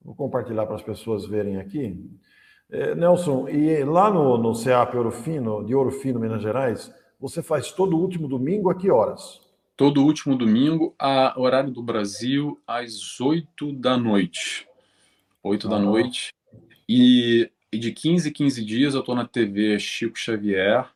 [0.00, 2.00] Vou compartilhar para as pessoas verem aqui.
[2.70, 7.42] É, Nelson, e lá no, no CEAP Ouro Fino, de Ouro Fino, Minas Gerais, você
[7.42, 9.40] faz todo último domingo a que horas?
[9.76, 14.68] Todo último domingo, a horário do Brasil, às 8 da noite.
[15.42, 15.70] 8 ah.
[15.70, 16.32] da noite.
[16.88, 20.88] E, e de 15 em 15 dias eu estou na TV Chico Xavier,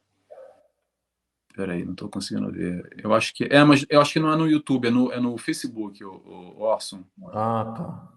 [1.58, 2.88] Peraí, não estou conseguindo ver.
[3.02, 3.42] Eu acho que.
[3.50, 6.12] É, mas eu acho que não é no YouTube, é no, é no Facebook, o,
[6.56, 7.00] o Orson.
[7.32, 8.12] Ah, tá.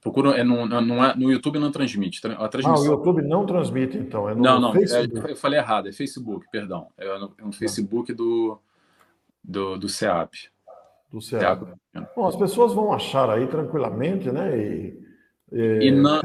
[0.00, 2.20] Procura, é no, não é, no YouTube não transmite.
[2.26, 2.84] A transmissão...
[2.84, 4.28] Ah, o YouTube não transmite, então.
[4.28, 4.74] É no não, não.
[4.74, 6.88] É, eu falei errado, é Facebook, perdão.
[6.98, 8.58] É no, é no Facebook do,
[9.44, 10.48] do, do CEAP.
[11.12, 11.68] Do CEAP.
[12.16, 14.58] Bom, as pessoas vão achar aí tranquilamente, né?
[14.58, 15.00] E,
[15.52, 15.78] e...
[15.86, 16.20] e na,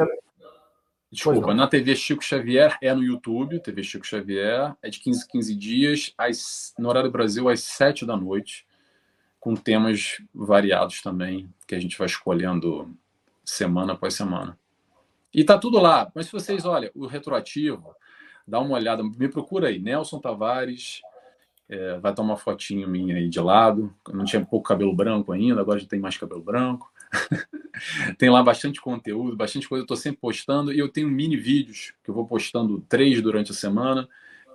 [1.16, 5.56] Desculpa, na TV Chico Xavier é no YouTube, TV Chico Xavier, é de 15 15
[5.56, 8.68] dias, às, no horário do Brasil, às 7 da noite,
[9.40, 12.94] com temas variados também, que a gente vai escolhendo
[13.46, 14.60] semana após semana.
[15.34, 17.96] E tá tudo lá, mas se vocês, olha, o retroativo,
[18.46, 21.02] dá uma olhada, me procura aí, Nelson Tavares,
[21.70, 25.32] é, vai tomar uma fotinho minha aí de lado, eu não tinha pouco cabelo branco
[25.32, 26.92] ainda, agora já tem mais cabelo branco.
[28.18, 29.82] tem lá bastante conteúdo, bastante coisa.
[29.82, 33.52] Eu estou sempre postando e eu tenho mini vídeos que eu vou postando três durante
[33.52, 34.08] a semana,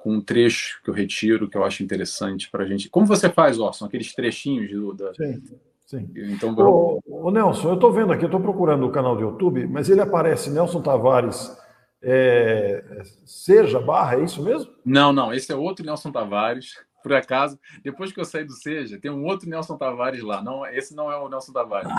[0.03, 2.89] com um trecho que eu retiro, que eu acho interessante para a gente.
[2.89, 3.87] Como você faz, Orson?
[3.87, 5.15] Aqueles trechinhos do, da...
[5.15, 5.43] Sim.
[5.87, 6.09] Sim.
[6.15, 7.03] Então, vou...
[7.05, 9.91] ô, ô, Nelson, eu estou vendo aqui, eu estou procurando o canal do YouTube, mas
[9.91, 11.51] ele aparece Nelson Tavares
[12.03, 14.73] é, seja barra, é isso mesmo?
[14.85, 18.99] Não, não, esse é outro Nelson Tavares por acaso, depois que eu saí do Seja,
[18.99, 20.43] tem um outro Nelson Tavares lá.
[20.43, 21.91] Não, esse não é o Nelson Tavares.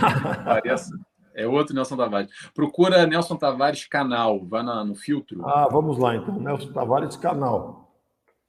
[0.43, 0.93] Parece,
[1.33, 2.31] É outro Nelson Tavares.
[2.53, 5.47] Procura Nelson Tavares canal, vai na, no filtro.
[5.47, 6.39] Ah, vamos lá então.
[6.39, 7.91] Nelson Tavares canal.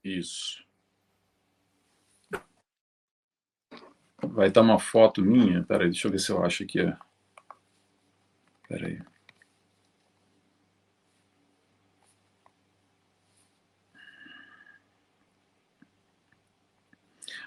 [0.04, 0.62] Isso.
[4.24, 5.62] Vai estar uma foto minha.
[5.64, 6.92] Peraí, deixa eu ver se eu acho aqui.
[8.68, 9.00] Peraí.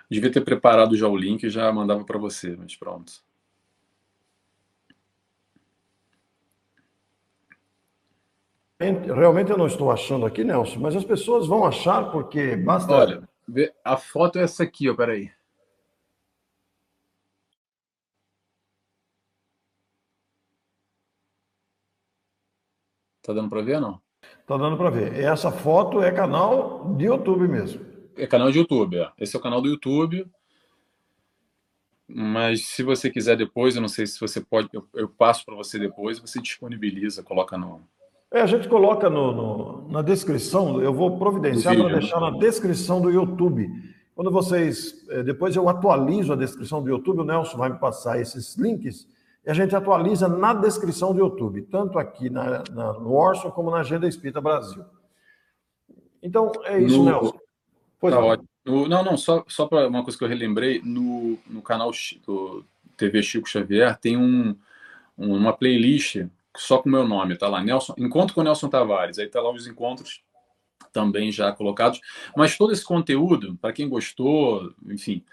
[0.09, 3.13] Devia ter preparado já o link e já mandava para você, mas pronto.
[8.77, 12.93] Realmente eu não estou achando aqui, Nelson, mas as pessoas vão achar porque basta.
[12.93, 13.29] Olha,
[13.83, 15.31] a foto é essa aqui, ó, peraí.
[23.21, 23.99] Tá dando para ver, não?
[24.45, 25.19] Tá dando para ver.
[25.19, 27.94] Essa foto é canal de YouTube mesmo.
[28.17, 29.11] É canal de YouTube, é.
[29.19, 30.25] Esse é o canal do YouTube.
[32.07, 35.55] Mas se você quiser depois, eu não sei se você pode, eu, eu passo para
[35.55, 37.81] você depois, você disponibiliza, coloca no.
[38.31, 41.99] É, a gente coloca no, no na descrição, eu vou providenciar para né?
[41.99, 43.67] deixar na descrição do YouTube.
[44.13, 45.05] Quando vocês.
[45.09, 49.07] É, depois eu atualizo a descrição do YouTube, o Nelson vai me passar esses links
[49.45, 53.69] e a gente atualiza na descrição do YouTube, tanto aqui na, na, no Orson como
[53.69, 54.83] na Agenda Espírita Brasil.
[56.21, 57.44] Então, é isso, no, Nelson.
[57.99, 58.47] Pois tá ótimo.
[58.65, 61.91] não, não, só, só para uma coisa que eu relembrei, no, no canal
[62.25, 62.65] do
[62.97, 64.55] TV Chico Xavier tem um,
[65.17, 66.25] uma playlist
[66.57, 69.51] só com o meu nome, tá lá, Nelson, Encontro com Nelson Tavares, aí tá lá
[69.51, 70.21] os encontros
[70.91, 71.99] também já colocados,
[72.35, 75.23] mas todo esse conteúdo, para quem gostou, enfim,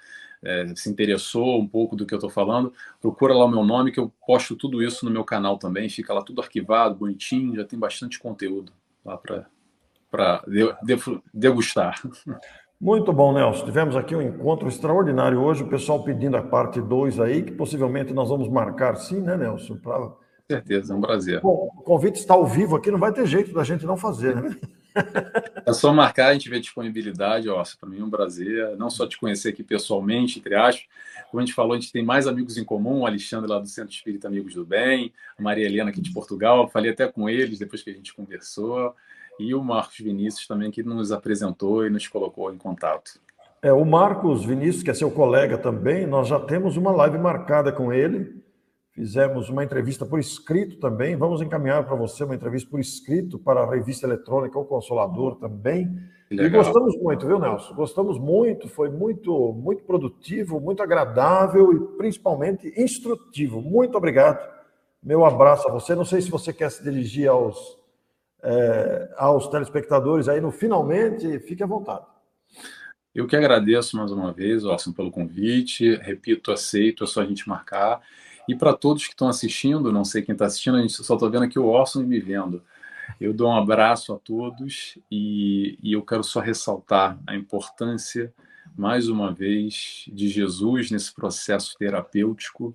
[0.42, 3.92] é, se interessou um pouco do que eu estou falando, procura lá o meu nome,
[3.92, 7.64] que eu posto tudo isso no meu canal também, fica lá tudo arquivado, bonitinho, já
[7.64, 8.72] tem bastante conteúdo
[9.04, 9.46] lá para
[11.32, 12.00] degustar.
[12.80, 13.64] Muito bom, Nelson.
[13.64, 18.12] Tivemos aqui um encontro extraordinário hoje, o pessoal pedindo a parte 2 aí, que possivelmente
[18.12, 19.76] nós vamos marcar sim, né, Nelson?
[19.76, 20.12] Pra...
[20.50, 21.40] certeza, é um prazer.
[21.40, 24.34] Bom, o convite está ao vivo aqui, não vai ter jeito da gente não fazer,
[24.34, 24.56] né?
[25.64, 27.48] É só marcar, a gente vê disponibilidade,
[27.80, 30.84] para mim é um prazer, não só te conhecer aqui pessoalmente, entre aspas,
[31.30, 33.66] como a gente falou, a gente tem mais amigos em comum, o Alexandre lá do
[33.66, 37.58] Centro Espírita Amigos do Bem, a Maria Helena aqui de Portugal, falei até com eles
[37.58, 38.94] depois que a gente conversou,
[39.42, 43.20] e o Marcos Vinícius também, que nos apresentou e nos colocou em contato.
[43.62, 47.70] É, o Marcos Vinícius, que é seu colega também, nós já temos uma live marcada
[47.70, 48.42] com ele.
[48.90, 51.16] Fizemos uma entrevista por escrito também.
[51.16, 55.96] Vamos encaminhar para você uma entrevista por escrito para a revista eletrônica O Consolador também.
[56.30, 57.74] E gostamos muito, viu, Nelson?
[57.74, 63.62] Gostamos muito, foi muito, muito produtivo, muito agradável e principalmente instrutivo.
[63.62, 64.40] Muito obrigado.
[65.02, 65.94] Meu abraço a você.
[65.94, 67.81] Não sei se você quer se dirigir aos
[68.42, 72.04] é, aos telespectadores aí no finalmente, fique à vontade.
[73.14, 75.96] Eu que agradeço mais uma vez, Orson, pelo convite.
[75.96, 78.00] Repito, aceito, é só a gente marcar.
[78.48, 81.28] E para todos que estão assistindo, não sei quem está assistindo, a gente só está
[81.28, 82.62] vendo aqui o Orson me vendo.
[83.20, 88.32] Eu dou um abraço a todos e, e eu quero só ressaltar a importância,
[88.76, 92.74] mais uma vez, de Jesus nesse processo terapêutico.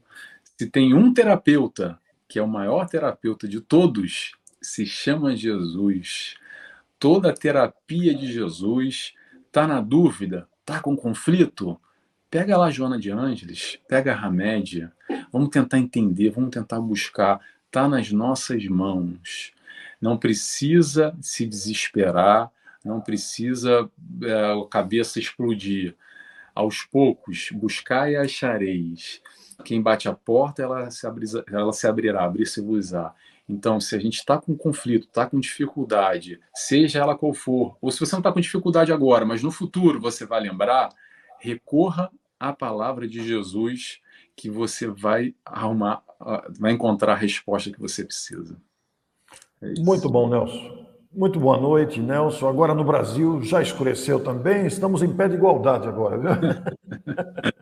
[0.58, 6.36] Se tem um terapeuta que é o maior terapeuta de todos, se chama Jesus.
[7.00, 9.14] Toda a terapia de Jesus
[9.46, 11.80] está na dúvida, está com conflito.
[12.30, 14.92] Pega lá Joana de Ângeles, pega a Ramédia,
[15.32, 17.40] vamos tentar entender, vamos tentar buscar.
[17.66, 19.54] Está nas nossas mãos.
[20.02, 22.52] Não precisa se desesperar,
[22.84, 23.90] não precisa
[24.24, 25.96] é, a cabeça explodir.
[26.54, 29.22] Aos poucos, buscar e achareis.
[29.64, 33.14] Quem bate a porta, ela se, abri, ela se abrirá, abrir-se-vos-á.
[33.50, 37.90] Então, se a gente está com conflito, está com dificuldade, seja ela qual for, ou
[37.90, 40.90] se você não está com dificuldade agora, mas no futuro você vai lembrar,
[41.40, 44.02] recorra à palavra de Jesus
[44.36, 46.04] que você vai arrumar,
[46.60, 48.58] vai encontrar a resposta que você precisa.
[49.62, 50.86] É Muito bom, Nelson.
[51.12, 52.48] Muito boa noite, Nelson.
[52.48, 56.30] Agora no Brasil já escureceu também, estamos em pé de igualdade agora, viu?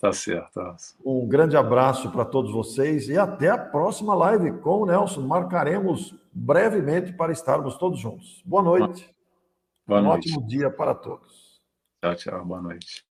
[0.00, 0.58] Tá certo.
[1.04, 5.20] Um grande abraço para todos vocês e até a próxima live com o Nelson.
[5.20, 8.42] Marcaremos brevemente para estarmos todos juntos.
[8.46, 9.14] Boa noite.
[9.86, 10.30] Boa um noite.
[10.30, 11.60] ótimo dia para todos.
[12.00, 12.44] Tchau, tchau.
[12.46, 13.09] Boa noite.